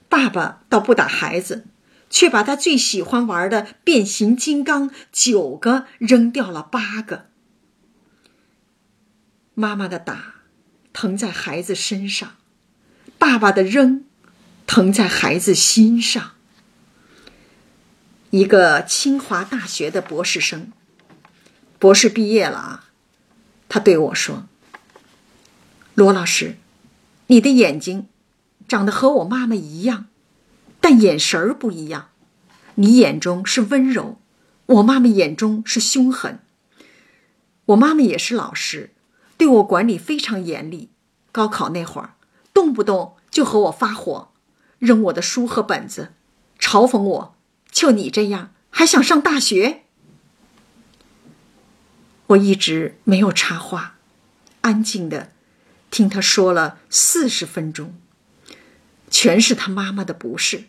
[0.09, 1.67] 爸爸倒不打孩子，
[2.13, 7.27] 却把他最喜欢玩的变形金刚九个扔掉了八个。
[9.55, 10.35] 妈妈的打，
[10.93, 12.37] 疼在孩子身上；
[13.19, 14.05] 爸爸的扔。
[14.65, 16.33] 疼在孩子心上。
[18.31, 20.73] 一个清华大学的博士生，
[21.79, 22.91] 博士毕业了啊，
[23.69, 24.47] 他对我说
[25.95, 26.57] ：“罗老师，
[27.27, 28.09] 你的眼睛
[28.67, 30.07] 长得和我妈妈一样，
[30.83, 32.11] 但眼神儿不一样。
[32.75, 34.21] 你眼中是温柔，
[34.67, 36.41] 我妈妈眼中是凶狠。
[37.65, 38.91] 我妈妈也是老师，
[39.39, 40.91] 对我管理非常严厉。
[41.31, 42.17] 高考那会儿，
[42.53, 44.29] 动不动就和我发火。”
[44.79, 46.13] 扔我的书和本子，
[46.59, 47.37] 嘲讽我。
[47.71, 49.85] 就你这样，还想上大学？
[52.27, 53.99] 我一直没有插话，
[54.63, 55.31] 安静的
[55.91, 57.95] 听他说了四十分钟，
[59.09, 60.65] 全是他妈妈的不是。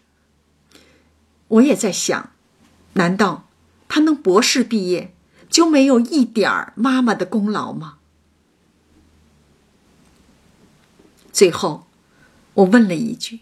[1.48, 2.32] 我也在想，
[2.94, 3.48] 难道
[3.88, 5.14] 他能博士毕业，
[5.50, 7.98] 就没有一点儿妈妈的功劳吗？
[11.32, 11.88] 最后，
[12.54, 13.42] 我问了一句。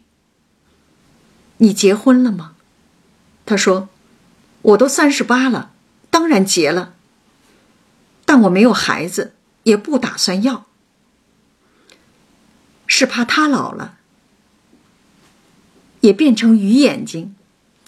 [1.57, 2.55] 你结婚了吗？
[3.45, 3.89] 他说
[4.63, 5.73] ：“我都三十八了，
[6.09, 6.95] 当然结了。
[8.25, 10.65] 但我没有孩子，也不打算要，
[12.87, 13.97] 是怕他老了
[15.99, 17.35] 也变成鱼眼睛，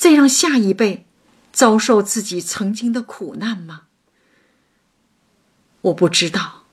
[0.04, 1.06] 再让下一辈
[1.54, 3.84] 遭受自己曾经的苦难吗？
[5.80, 6.66] 我不知道。”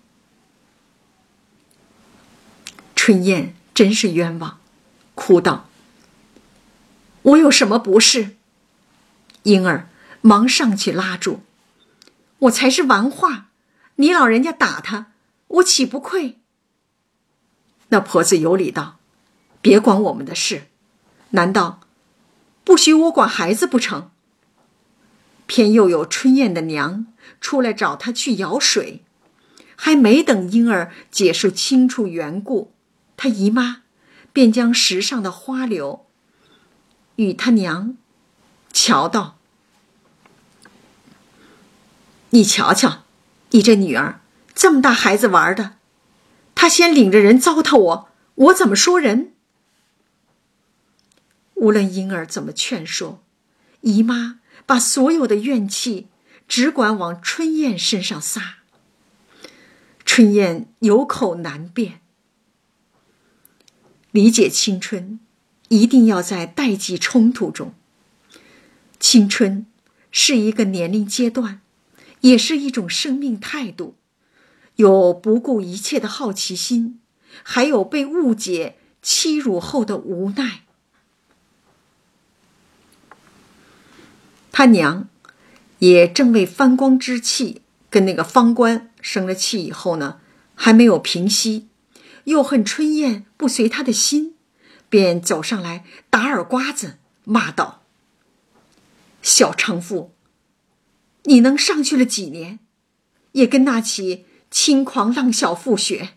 [2.97, 4.59] 春燕真是冤枉，
[5.15, 5.69] 哭道。
[7.23, 8.35] 我有什么不是？
[9.45, 9.89] 婴儿
[10.23, 11.43] 忙上去拉住，
[12.41, 13.51] 我才是玩话，
[13.95, 15.13] 你老人家打他，
[15.47, 16.41] 我岂不愧？
[17.91, 18.99] 那婆子有理道
[19.63, 20.67] ：“别管我们的事，
[21.31, 21.83] 难道
[22.65, 24.11] 不许我管孩子不成？”
[25.47, 27.07] 偏又有春燕的娘
[27.41, 29.03] 出来找他去舀水，
[29.75, 32.73] 还没等婴儿解释清楚缘故，
[33.17, 33.83] 他姨妈
[34.33, 36.07] 便将石上的花柳。
[37.17, 37.97] 与他娘
[38.73, 39.39] 瞧道
[42.31, 43.03] ：“你瞧瞧，
[43.51, 44.21] 你这女儿
[44.55, 45.73] 这么大孩子玩的，
[46.55, 49.35] 他先领着人糟蹋我，我怎么说人？
[51.61, 53.23] 无论婴儿怎么劝说，
[53.83, 56.09] 姨妈把所有的怨气
[56.49, 58.57] 只管往春燕身上撒。
[60.05, 62.01] 春燕有口难辩，
[64.11, 65.21] 理解青春。”
[65.71, 67.75] 一定要在代际冲突中。
[68.99, 69.67] 青春
[70.11, 71.61] 是一个年龄阶段，
[72.23, 73.95] 也是一种生命态度，
[74.75, 76.99] 有不顾一切的好奇心，
[77.45, 80.65] 还有被误解、欺辱后的无奈。
[84.61, 85.09] 他娘
[85.79, 90.21] 也正为翻光之气跟那个方官生了气以后呢，
[90.55, 91.69] 还没有平息，
[92.25, 94.35] 又恨春燕不随他的心。
[94.91, 97.85] 便走上来打耳瓜子，骂道
[99.23, 100.13] ：“小娼妇，
[101.23, 102.59] 你能上去了几年，
[103.33, 106.11] 也跟那起轻狂浪小妇学？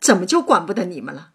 [0.00, 1.30] 怎么就管不得你们了？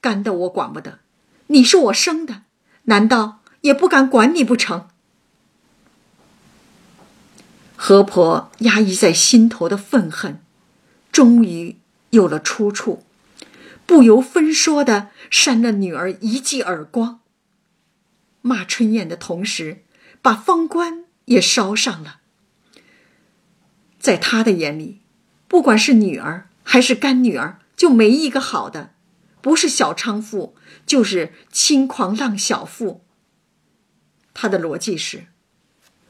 [0.00, 0.98] 干的我管不得，
[1.46, 2.42] 你是我生的，
[2.86, 4.88] 难道也不敢管你不成？”
[7.76, 10.42] 何婆压抑在心头的愤恨，
[11.12, 11.76] 终于
[12.10, 13.04] 有了出处。
[13.84, 17.20] 不由分说的扇了女儿一记耳光。
[18.42, 19.84] 骂春燕的同时，
[20.20, 22.20] 把方官也烧上了。
[24.00, 25.00] 在他的眼里，
[25.46, 28.94] 不管是女儿还是干女儿，就没一个好的，
[29.40, 33.04] 不是小娼妇，就是轻狂浪小妇。
[34.34, 35.26] 他的逻辑是：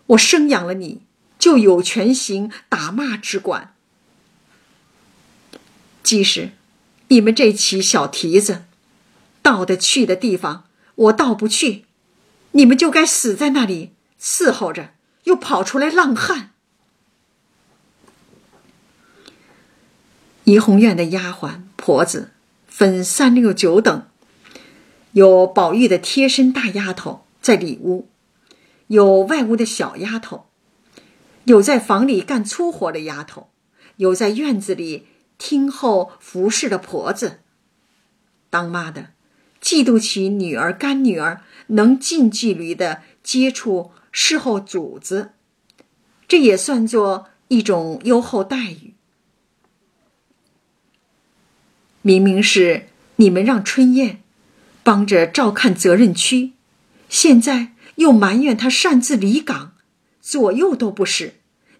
[0.09, 1.03] 我生养了你，
[1.39, 3.74] 就有权行打骂之管，
[6.03, 6.53] 即使。
[7.09, 8.64] 你们这起小蹄子，
[9.41, 10.64] 到的去的地方
[10.97, 11.84] 我到不去，
[12.51, 16.51] 你们就该死在那里伺候着，又跑出来浪汉。
[20.43, 22.32] 怡红院的丫鬟婆子
[22.66, 24.09] 分三六九等，
[25.12, 28.09] 有宝玉的贴身大丫头在里屋，
[28.89, 30.47] 有外屋的小丫头，
[31.47, 33.49] 有在房里干粗活的丫头，
[33.97, 35.09] 有在院子里。
[35.38, 37.40] 听候服侍的婆子，
[38.49, 39.11] 当妈的
[39.61, 45.32] 嫉妒起女儿干女儿能近距离的接触侍候主子，
[46.26, 48.94] 这也算作一种优厚待遇。
[52.01, 54.22] 明明是你们让春燕
[54.82, 56.53] 帮着照看责任区，
[57.11, 59.74] 现在又埋怨她擅自离岗，
[60.22, 61.36] 左右都不是，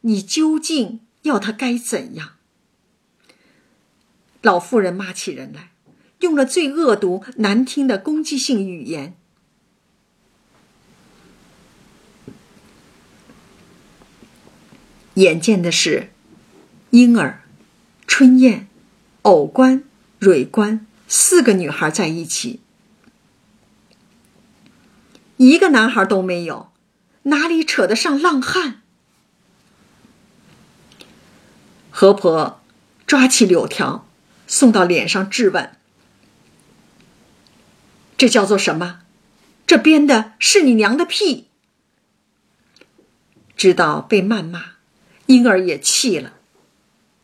[0.07, 2.37] 你究竟要他该怎样？
[4.41, 5.73] 老妇人骂起人来，
[6.21, 9.17] 用了最恶毒、难听的攻击性语言。
[15.15, 16.11] 眼见的是，
[16.91, 17.43] 婴儿、
[18.07, 18.69] 春燕、
[19.23, 19.83] 藕官、
[20.21, 22.61] 蕊官四个女孩在一起，
[25.39, 26.71] 一个男孩都没有，
[27.25, 28.83] 哪里扯得上浪汉？
[31.99, 32.61] 何婆
[33.07, 34.07] 抓起柳条。
[34.47, 35.75] 送到脸上质问
[38.19, 39.01] ：“这叫做什么？
[39.67, 41.49] 这编的是你娘的屁！”
[43.57, 44.75] 知道被谩骂，
[45.25, 46.35] 婴儿也气了。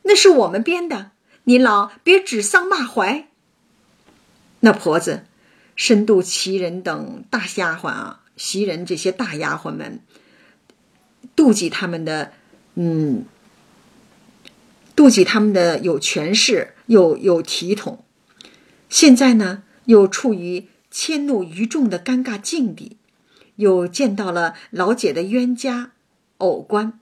[0.05, 1.11] 那是我们编的，
[1.45, 3.29] 您老别指桑骂槐。
[4.61, 5.27] 那婆子、
[5.77, 10.01] 深度袭人等大丫鬟啊，袭人这些大丫鬟们，
[11.37, 12.33] 妒忌他们的，
[12.77, 13.27] 嗯。
[14.95, 18.05] 妒忌他们的有权势，又有体统，
[18.88, 22.99] 现在呢又处于迁怒于众的尴尬境地，
[23.57, 25.93] 又见到了老姐的冤家
[26.38, 27.01] 偶官，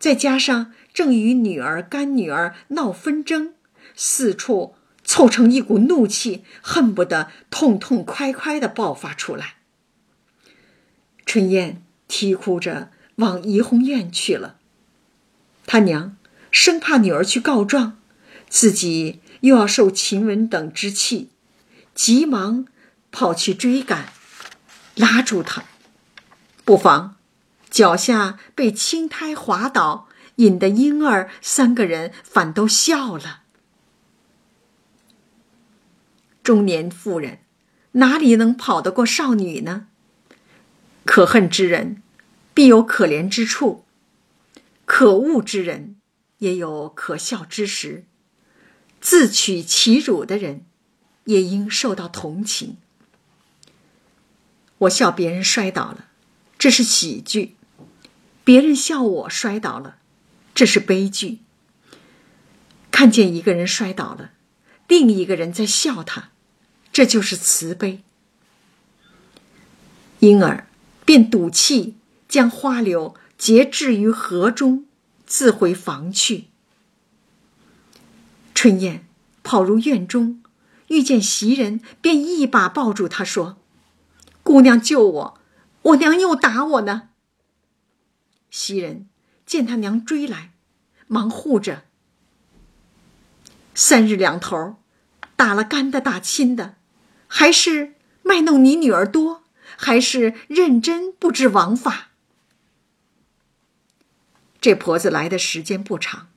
[0.00, 3.54] 再加上正与女儿干女儿闹纷争，
[3.94, 9.56] 四处凑成一股怒气，恨不得痛痛快快的爆发出来。
[11.24, 14.56] 春燕啼哭着往怡红院去了，
[15.64, 16.16] 他娘。
[16.52, 17.98] 生怕女儿去告状，
[18.48, 21.30] 自己又要受晴雯等之气，
[21.94, 22.66] 急忙
[23.10, 24.12] 跑去追赶，
[24.94, 25.64] 拉住她，
[26.64, 27.16] 不妨
[27.70, 33.40] 脚下被青苔滑倒，引得婴儿三个人反都笑了。
[36.42, 37.38] 中年妇人
[37.92, 39.86] 哪里能跑得过少女呢？
[41.04, 42.02] 可恨之人
[42.52, 43.84] 必有可怜之处，
[44.84, 45.96] 可恶之人。
[46.42, 48.04] 也有可笑之时，
[49.00, 50.66] 自取其辱的人，
[51.26, 52.78] 也应受到同情。
[54.78, 56.08] 我笑别人摔倒了，
[56.58, 57.54] 这是喜剧；
[58.42, 59.98] 别人笑我摔倒了，
[60.52, 61.38] 这是悲剧。
[62.90, 64.32] 看见一个人摔倒了，
[64.88, 66.30] 另一个人在笑他，
[66.92, 68.02] 这就是慈悲。
[70.18, 70.66] 因而，
[71.04, 71.94] 便赌气
[72.28, 74.86] 将花柳截置于河中。
[75.32, 76.48] 自回房去。
[78.54, 79.06] 春燕
[79.42, 80.42] 跑入院中，
[80.88, 83.56] 遇见袭人，便一把抱住她，说
[84.44, 85.38] ：“姑娘救我，
[85.80, 87.08] 我娘又打我呢。”
[88.52, 89.08] 袭人
[89.46, 90.52] 见他娘追来，
[91.06, 91.84] 忙护着。
[93.74, 94.76] 三日两头，
[95.34, 96.74] 打了干的打亲的，
[97.26, 99.44] 还是卖弄你女儿多，
[99.78, 102.11] 还是认真不知王法。
[104.62, 106.28] 这婆子来的时间不长，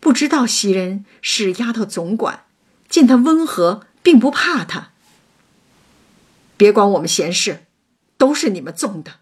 [0.00, 2.44] 不知道袭人是丫头总管，
[2.88, 4.90] 见她温和，并不怕她。
[6.56, 7.64] 别管我们闲事，
[8.18, 9.20] 都是你们纵的。”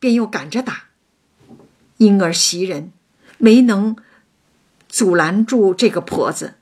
[0.00, 0.84] 便又赶着打，
[1.96, 2.92] 因而袭人
[3.38, 3.96] 没能
[4.88, 6.56] 阻拦住这个婆子。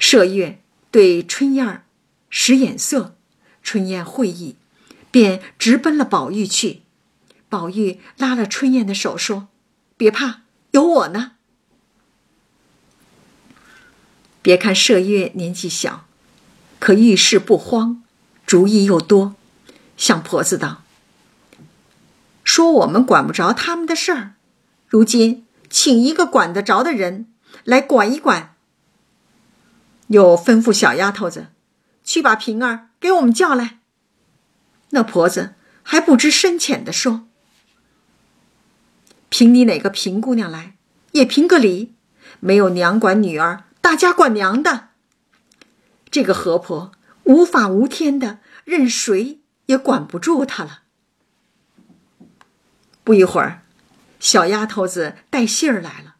[0.00, 0.60] 麝月
[0.90, 1.84] 对春燕
[2.28, 3.16] 使眼色，
[3.62, 4.56] 春燕会意，
[5.10, 6.82] 便直奔了宝玉去。
[7.48, 9.48] 宝玉拉了春燕的手说
[9.96, 10.42] ：“别怕，
[10.72, 11.32] 有我呢。”
[14.42, 16.06] 别看麝月年纪小，
[16.78, 18.02] 可遇事不慌，
[18.46, 19.34] 主意又多，
[19.96, 20.84] 向婆子道
[22.44, 24.34] ：“说我们管不着他们的事儿，
[24.86, 27.26] 如今请一个管得着的人
[27.64, 28.54] 来管一管。”
[30.08, 31.48] 又吩咐小丫头子
[32.04, 33.80] 去把平儿给我们叫来。
[34.90, 37.25] 那婆子还不知深浅的说
[39.38, 40.78] ：“凭你哪个平姑娘来，
[41.12, 41.92] 也评个理，
[42.40, 44.88] 没有娘管女儿。”大家管娘的，
[46.10, 46.92] 这个河婆
[47.24, 50.84] 无法无天的，任谁也管不住她了。
[53.04, 53.60] 不一会儿，
[54.18, 56.14] 小丫头子带信儿来了。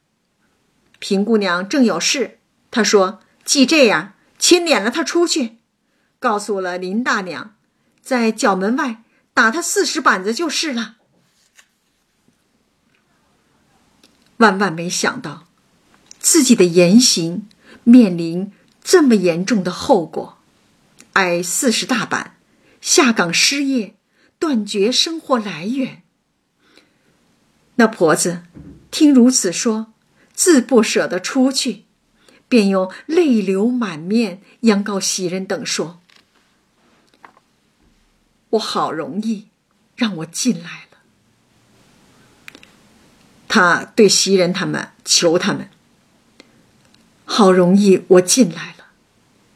[0.98, 2.38] 平姑娘正有事，
[2.70, 5.56] 她说：“既这样，亲撵了她出去，
[6.18, 7.56] 告诉了林大娘，
[8.02, 9.02] 在角门外
[9.32, 10.96] 打她四十板子就是了。”
[14.39, 15.47] 万万没想到，
[16.18, 17.49] 自己的言行。
[17.89, 20.39] 面临这么严重的后果，
[21.12, 22.37] 挨四十大板，
[22.80, 23.95] 下岗失业，
[24.41, 26.03] 断绝生活来源。
[27.76, 28.43] 那婆子
[28.91, 29.93] 听如此说，
[30.34, 31.84] 自不舍得出去，
[32.49, 36.01] 便用泪流满面央告袭人等说
[38.51, 39.47] ：“我好容易
[39.95, 40.86] 让我进来。”
[43.49, 45.68] 他对袭人他们求他们。
[47.24, 48.86] 好容易我进来了，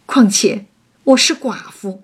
[0.07, 0.67] 况且
[1.05, 2.03] 我是寡妇，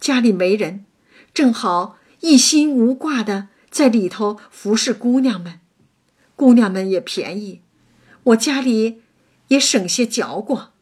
[0.00, 0.84] 家里没人，
[1.32, 5.60] 正好一心无挂的在里头服侍姑娘们，
[6.34, 7.60] 姑娘们也便宜，
[8.24, 9.02] 我家里
[9.48, 10.72] 也省些嚼过。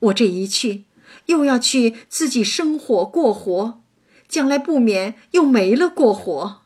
[0.00, 0.84] 我这一去，
[1.26, 3.80] 又要去自己生火过活，
[4.28, 6.62] 将来不免又没了过活。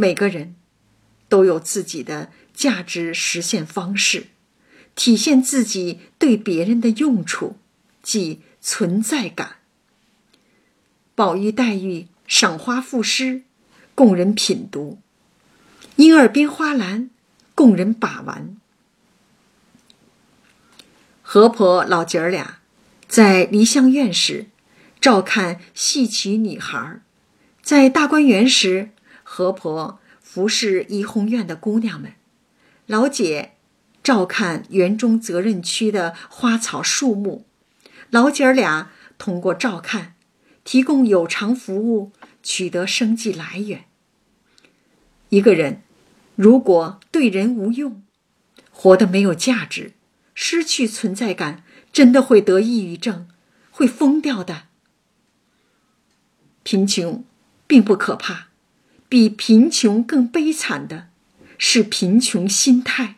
[0.00, 0.56] 每个人
[1.28, 2.30] 都有自己的。
[2.52, 4.26] 价值实现方式，
[4.94, 7.56] 体现自己对别人的用处，
[8.02, 9.56] 即存在感。
[11.14, 13.44] 宝玉、黛玉赏花赋诗，
[13.94, 14.98] 供人品读；
[15.96, 17.08] 莺儿编花篮，
[17.54, 18.54] 供人把玩。
[21.22, 22.58] 河婆老姐儿俩
[23.08, 24.48] 在梨香院时，
[25.00, 27.00] 照看戏曲女孩；
[27.62, 28.90] 在大观园时，
[29.40, 32.12] 河婆服侍怡红院的姑娘们。
[32.84, 33.52] 老姐
[34.02, 37.46] 照看园中责任区的花草树木，
[38.10, 40.14] 老姐儿俩通过照看，
[40.62, 42.12] 提供有偿服务，
[42.42, 43.86] 取得生计来源。
[45.30, 45.80] 一个人
[46.36, 48.02] 如果对人无用，
[48.70, 49.94] 活得没有价值，
[50.34, 53.26] 失去存在感，真的会得抑郁症，
[53.70, 54.64] 会疯掉的。
[56.62, 57.24] 贫穷
[57.66, 58.49] 并不可怕，
[59.10, 61.10] 比贫穷更悲惨的。
[61.62, 63.16] 是贫穷心态。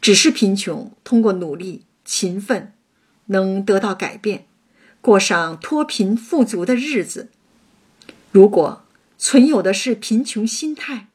[0.00, 2.72] 只是贫穷通过努力、勤奋，
[3.26, 4.46] 能得到改变，
[5.00, 7.30] 过上脱贫富足的日子。
[8.30, 8.84] 如果
[9.18, 11.08] 存有的是贫穷心态，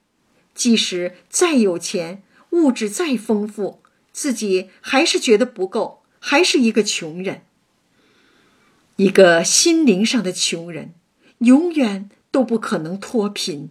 [0.53, 7.43] 即使再有钱，物质再丰富，自己还是觉得不够，还是一个穷人。
[8.97, 10.93] 一个心灵上的穷人，
[11.37, 13.69] 永远都不可能脱贫。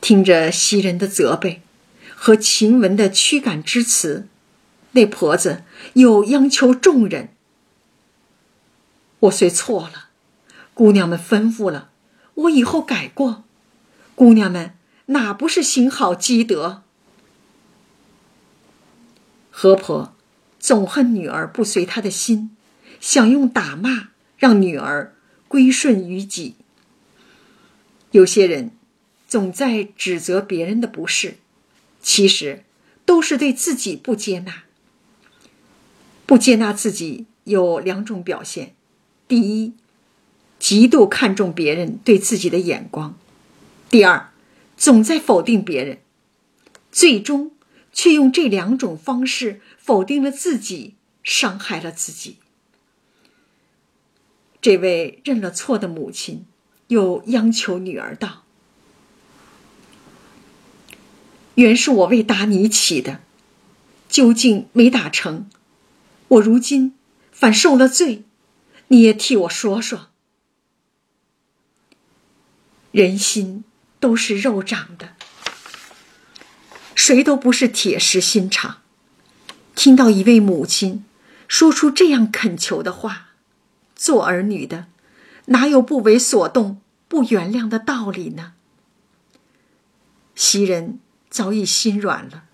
[0.00, 1.62] 听着袭人的责备
[2.16, 4.28] 和晴雯的驱赶之词，
[4.92, 5.64] 那婆子
[5.94, 7.34] 又央求众人
[9.20, 10.08] ：“我虽错了，
[10.72, 11.90] 姑娘们吩咐了，
[12.34, 13.44] 我以后改过。
[14.14, 14.74] 姑娘们
[15.06, 16.82] 哪不是行好积德？”
[19.50, 20.14] 何婆
[20.58, 22.56] 总恨女儿不随她的心，
[23.00, 24.09] 想用打骂
[24.40, 25.14] 让女儿
[25.46, 26.56] 归顺于己。
[28.10, 28.72] 有些人。
[29.28, 31.36] 总在指责别人的不是，
[32.02, 32.64] 其实
[33.06, 34.64] 都是对自己不接纳。
[36.26, 38.74] 不接纳自己有两种表现：
[39.28, 39.74] 第一，
[40.58, 43.14] 极度看重别人对自己的眼光；
[43.88, 44.32] 第二，
[44.76, 45.98] 总在否定别人，
[46.90, 47.52] 最终
[47.92, 52.38] 却用这两种方式否定了自己，伤害了自己。
[54.60, 56.44] 这位认了错的母亲
[56.88, 58.44] 又央求女儿道。
[61.54, 63.20] 原是我为打你起的，
[64.08, 65.48] 究竟没打成，
[66.28, 66.94] 我如今
[67.32, 68.24] 反受了罪，
[68.88, 70.08] 你也替我说说。
[72.92, 73.64] 人心
[73.98, 75.14] 都是肉长的，
[76.94, 78.82] 谁都不是铁石心肠。
[79.74, 81.04] 听到一位母亲
[81.46, 83.29] 说出这样恳求的话，
[84.00, 84.86] 做儿女的
[85.46, 88.54] 哪有不为所动、不原谅的道理呢？
[90.34, 92.44] 袭人早已心软了。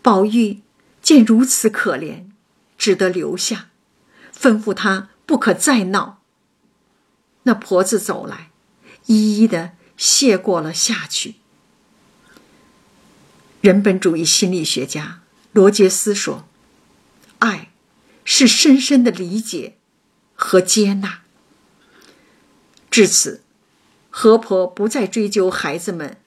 [0.00, 0.62] 宝玉
[1.02, 2.30] 见如此可怜，
[2.78, 3.68] 只得留下，
[4.34, 6.22] 吩咐他不可再闹。
[7.42, 8.50] 那婆子走来，
[9.04, 11.34] 一一的谢过了下去。
[13.60, 15.20] 人本主义心理学家
[15.52, 16.48] 罗杰斯说
[17.40, 17.70] ：“爱
[18.24, 19.76] 是深深的理解
[20.46, 21.20] 和接纳。”
[22.92, 23.40] 至此，
[24.10, 26.18] 何婆不再追究孩子们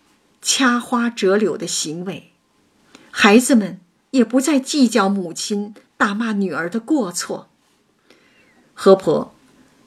[0.41, 2.31] 掐花折柳的行为。
[3.11, 7.47] 孩子们也不再计较母亲大骂女儿的过错。
[8.73, 9.35] 何婆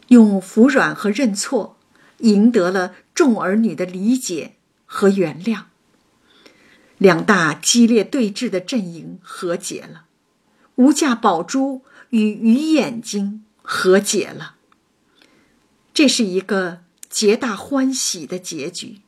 [0.09, 1.77] 用服软和认错，
[2.19, 4.55] 赢得了众儿女的理解
[4.87, 5.65] 和原谅。
[6.99, 10.05] 两大激烈对峙的阵营和解了，
[10.77, 14.57] 无价宝珠与鱼眼睛和解了。
[15.95, 19.01] 这是一个皆大欢喜的结局。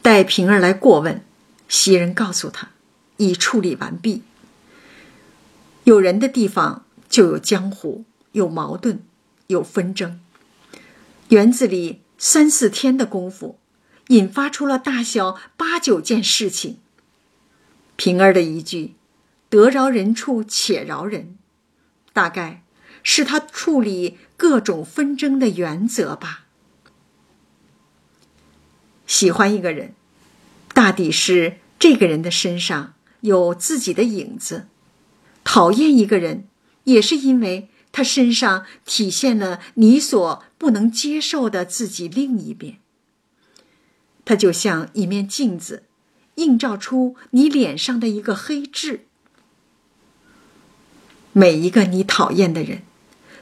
[0.00, 1.24] 待平儿来过问，
[1.68, 2.70] 袭人告诉他，
[3.16, 4.22] 已处理完毕。
[5.82, 9.00] 有人的地方就有江湖，有矛盾，
[9.48, 10.20] 有纷争。
[11.30, 13.58] 园子里三四天的功夫，
[14.06, 16.78] 引发出了大小八九件事情。
[17.96, 18.94] 平儿的一句
[19.54, 21.38] “得饶人处且饶人”，
[22.12, 22.64] 大概
[23.04, 26.46] 是他处理各种纷争的原则吧。
[29.06, 29.94] 喜欢一个人，
[30.72, 34.66] 大抵是这个人的身上有自己的影子；
[35.44, 36.48] 讨厌一个人，
[36.82, 42.78] 也是因为他身上体现了你所不能接受的自己另一面。
[44.24, 45.84] 他就像一面镜子，
[46.36, 49.06] 映照出你脸上的一个黑痣。
[51.34, 52.82] 每一个你讨厌的人，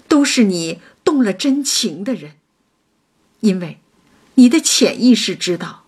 [0.09, 2.33] 都是你动了真情的人，
[3.41, 3.79] 因为。
[4.37, 5.85] 你的潜意识知道，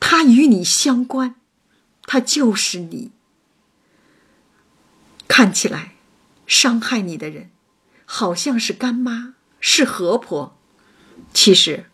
[0.00, 1.36] 他与你相关，
[2.02, 3.12] 他就是你。
[5.28, 5.94] 看起来，
[6.44, 7.50] 伤害你的人，
[8.04, 10.58] 好像是干妈，是何婆，
[11.32, 11.86] 其实，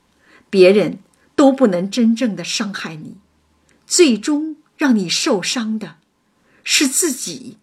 [0.49, 1.01] 别人
[1.37, 3.19] 都不能真正的伤害你，
[3.87, 5.99] 最终让你受伤的，
[6.65, 7.59] 是自己。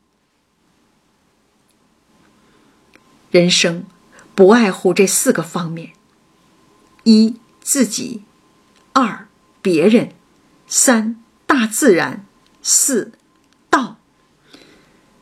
[3.31, 3.85] 人生，
[4.35, 5.93] 不外乎这四个方面：
[7.03, 7.37] 一。
[7.63, 8.23] 自己，
[8.91, 9.27] 二
[9.61, 10.13] 别人，
[10.65, 12.25] 三大自然，
[12.63, 13.11] 四
[13.69, 13.99] 道。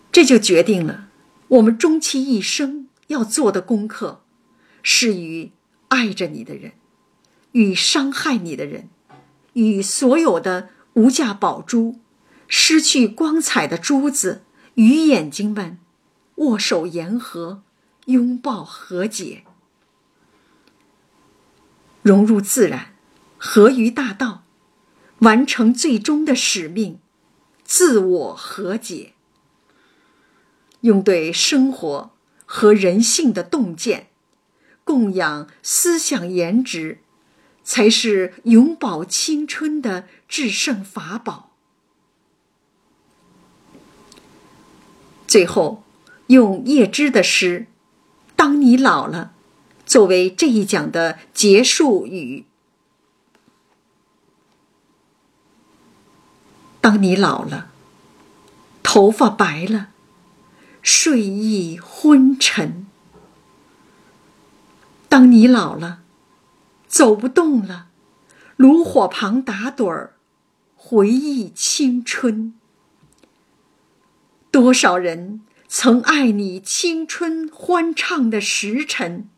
[0.09, 1.09] 这就决定了
[1.49, 4.21] 我们终其一生要做的功课，
[4.81, 5.51] 是与
[5.89, 6.71] 爱着你的人，
[7.51, 8.87] 与伤害你的人，
[9.51, 11.99] 与所有的无价宝珠、
[12.47, 14.43] 失去光彩的珠子
[14.75, 15.77] 与眼睛们
[16.35, 17.61] 握手言和，
[18.09, 19.43] 拥抱和解。
[22.01, 22.93] 融入自然，
[23.37, 24.43] 合于大道，
[25.19, 26.99] 完成最终的使命，
[27.63, 29.13] 自我和解。
[30.81, 32.11] 用对生活
[32.45, 34.07] 和人性的洞见，
[34.83, 36.99] 供养思想颜值，
[37.63, 41.51] 才是永葆青春的制胜法宝。
[45.27, 45.83] 最后，
[46.27, 47.67] 用叶芝的诗
[48.39, 49.33] ：“当你老了。”
[49.85, 52.45] 作为这一讲的结束语，
[56.79, 57.71] 当你老了，
[58.83, 59.89] 头发白了，
[60.83, 62.85] 睡意昏沉；
[65.07, 66.03] 当你老了，
[66.87, 67.87] 走不动了，
[68.55, 70.13] 炉火旁打盹儿，
[70.75, 72.53] 回忆青春。
[74.51, 75.41] 多少人
[75.71, 79.29] 曾爱你青春欢畅的时辰？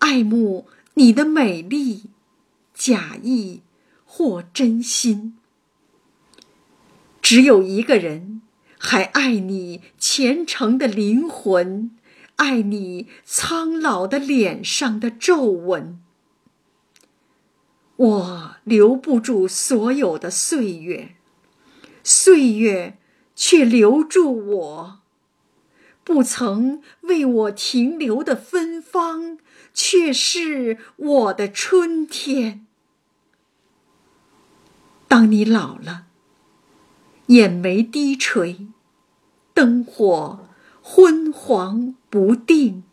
[0.00, 2.10] 爱慕你的美丽，
[2.74, 3.62] 假意
[4.04, 5.38] 或真心。
[7.22, 8.42] 只有一个人
[8.76, 11.90] 还爱你虔诚的灵魂，
[12.36, 15.98] 爱你苍老的脸上的皱纹。
[17.96, 21.16] 我留不住所有的岁月，
[22.04, 22.98] 岁月
[23.34, 25.00] 却留住我。
[26.06, 29.36] 不曾为我停留的芬芳。
[29.78, 32.66] 却是我的春天。
[35.06, 36.06] 当你老了，
[37.26, 38.68] 眼眉低垂，
[39.52, 40.48] 灯火
[40.80, 42.84] 昏黄不定。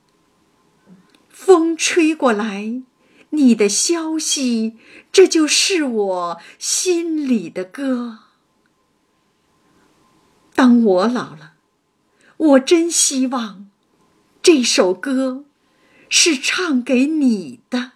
[1.30, 2.84] 风吹过来，
[3.30, 4.78] 你的消息，
[5.09, 8.20] 这就是我心里的歌。
[10.53, 11.53] 当我老了，
[12.38, 13.69] 我真希望
[14.41, 15.45] 这首歌
[16.09, 17.93] 是唱给你的。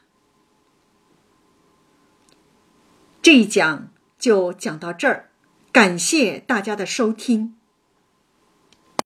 [3.22, 5.30] 这一讲就讲到这儿，
[5.74, 7.57] 感谢大家的收听。